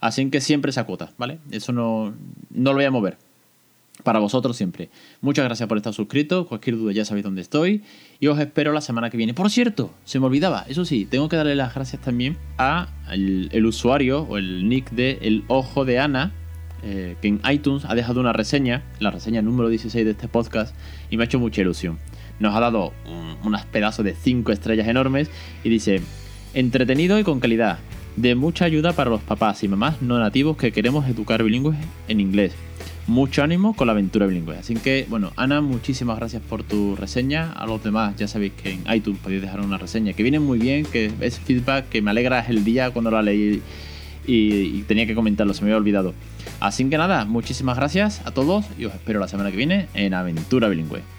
Así 0.00 0.28
que 0.28 0.40
siempre 0.40 0.70
esa 0.70 0.84
cuota, 0.84 1.10
¿vale? 1.16 1.38
Eso 1.50 1.72
no, 1.72 2.14
no 2.50 2.70
lo 2.72 2.76
voy 2.76 2.84
a 2.84 2.90
mover 2.90 3.27
para 4.02 4.18
vosotros 4.18 4.56
siempre. 4.56 4.90
Muchas 5.20 5.44
gracias 5.44 5.68
por 5.68 5.76
estar 5.76 5.92
suscrito. 5.92 6.46
Cualquier 6.46 6.76
duda 6.76 6.92
ya 6.92 7.04
sabéis 7.04 7.24
dónde 7.24 7.42
estoy. 7.42 7.82
Y 8.20 8.26
os 8.28 8.38
espero 8.38 8.72
la 8.72 8.80
semana 8.80 9.10
que 9.10 9.16
viene. 9.16 9.34
Por 9.34 9.50
cierto, 9.50 9.92
se 10.04 10.20
me 10.20 10.26
olvidaba. 10.26 10.64
Eso 10.68 10.84
sí, 10.84 11.04
tengo 11.04 11.28
que 11.28 11.36
darle 11.36 11.54
las 11.56 11.74
gracias 11.74 12.02
también 12.02 12.36
a 12.58 12.88
el, 13.10 13.66
usuario 13.66 14.22
o 14.22 14.38
el 14.38 14.68
nick 14.68 14.90
de 14.90 15.18
El 15.22 15.44
Ojo 15.48 15.84
de 15.84 15.98
Ana. 15.98 16.32
Eh, 16.84 17.16
que 17.20 17.26
en 17.26 17.40
iTunes 17.50 17.84
ha 17.86 17.96
dejado 17.96 18.20
una 18.20 18.32
reseña, 18.32 18.84
la 19.00 19.10
reseña 19.10 19.42
número 19.42 19.68
16 19.68 20.04
de 20.04 20.12
este 20.12 20.28
podcast, 20.28 20.76
y 21.10 21.16
me 21.16 21.24
ha 21.24 21.26
hecho 21.26 21.40
mucha 21.40 21.60
ilusión. 21.60 21.98
Nos 22.38 22.54
ha 22.54 22.60
dado 22.60 22.92
unas 23.42 23.66
pedazos 23.66 24.04
de 24.04 24.14
5 24.14 24.52
estrellas 24.52 24.86
enormes 24.86 25.28
y 25.64 25.70
dice, 25.70 26.02
entretenido 26.54 27.18
y 27.18 27.24
con 27.24 27.40
calidad, 27.40 27.80
de 28.20 28.34
mucha 28.34 28.64
ayuda 28.64 28.92
para 28.92 29.10
los 29.10 29.20
papás 29.20 29.62
y 29.62 29.68
mamás 29.68 30.02
no 30.02 30.18
nativos 30.18 30.56
que 30.56 30.72
queremos 30.72 31.08
educar 31.08 31.42
bilingües 31.42 31.78
en 32.08 32.20
inglés 32.20 32.52
mucho 33.06 33.42
ánimo 33.42 33.74
con 33.74 33.86
la 33.86 33.92
aventura 33.92 34.26
bilingüe. 34.26 34.56
Así 34.58 34.74
que, 34.74 35.06
bueno, 35.08 35.32
Ana, 35.34 35.62
muchísimas 35.62 36.18
gracias 36.18 36.42
por 36.42 36.62
tu 36.62 36.94
reseña. 36.94 37.52
A 37.52 37.66
los 37.66 37.82
demás, 37.82 38.14
ya 38.16 38.28
sabéis 38.28 38.52
que 38.52 38.72
en 38.72 38.84
iTunes 38.92 39.18
podéis 39.20 39.40
dejar 39.40 39.60
una 39.60 39.78
reseña 39.78 40.12
que 40.12 40.22
viene 40.22 40.38
muy 40.38 40.58
bien, 40.58 40.84
que 40.84 41.10
es 41.20 41.40
feedback 41.40 41.88
que 41.88 42.02
me 42.02 42.10
alegra 42.10 42.44
el 42.46 42.64
día 42.64 42.90
cuando 42.90 43.10
la 43.10 43.22
leí 43.22 43.62
y, 44.26 44.82
tenía 44.82 45.06
que 45.06 45.14
comentarlo, 45.14 45.54
se 45.54 45.62
me 45.62 45.70
había 45.70 45.78
olvidado. 45.78 46.12
Así 46.60 46.84
que 46.84 46.98
nada, 46.98 47.24
muchísimas 47.24 47.78
gracias 47.78 48.20
a 48.26 48.32
todos 48.32 48.66
y 48.78 48.84
os 48.84 48.94
espero 48.94 49.20
la 49.20 49.28
semana 49.28 49.50
que 49.50 49.56
viene 49.56 49.88
en 49.94 50.12
Aventura 50.12 50.68
Bilingüe. 50.68 51.17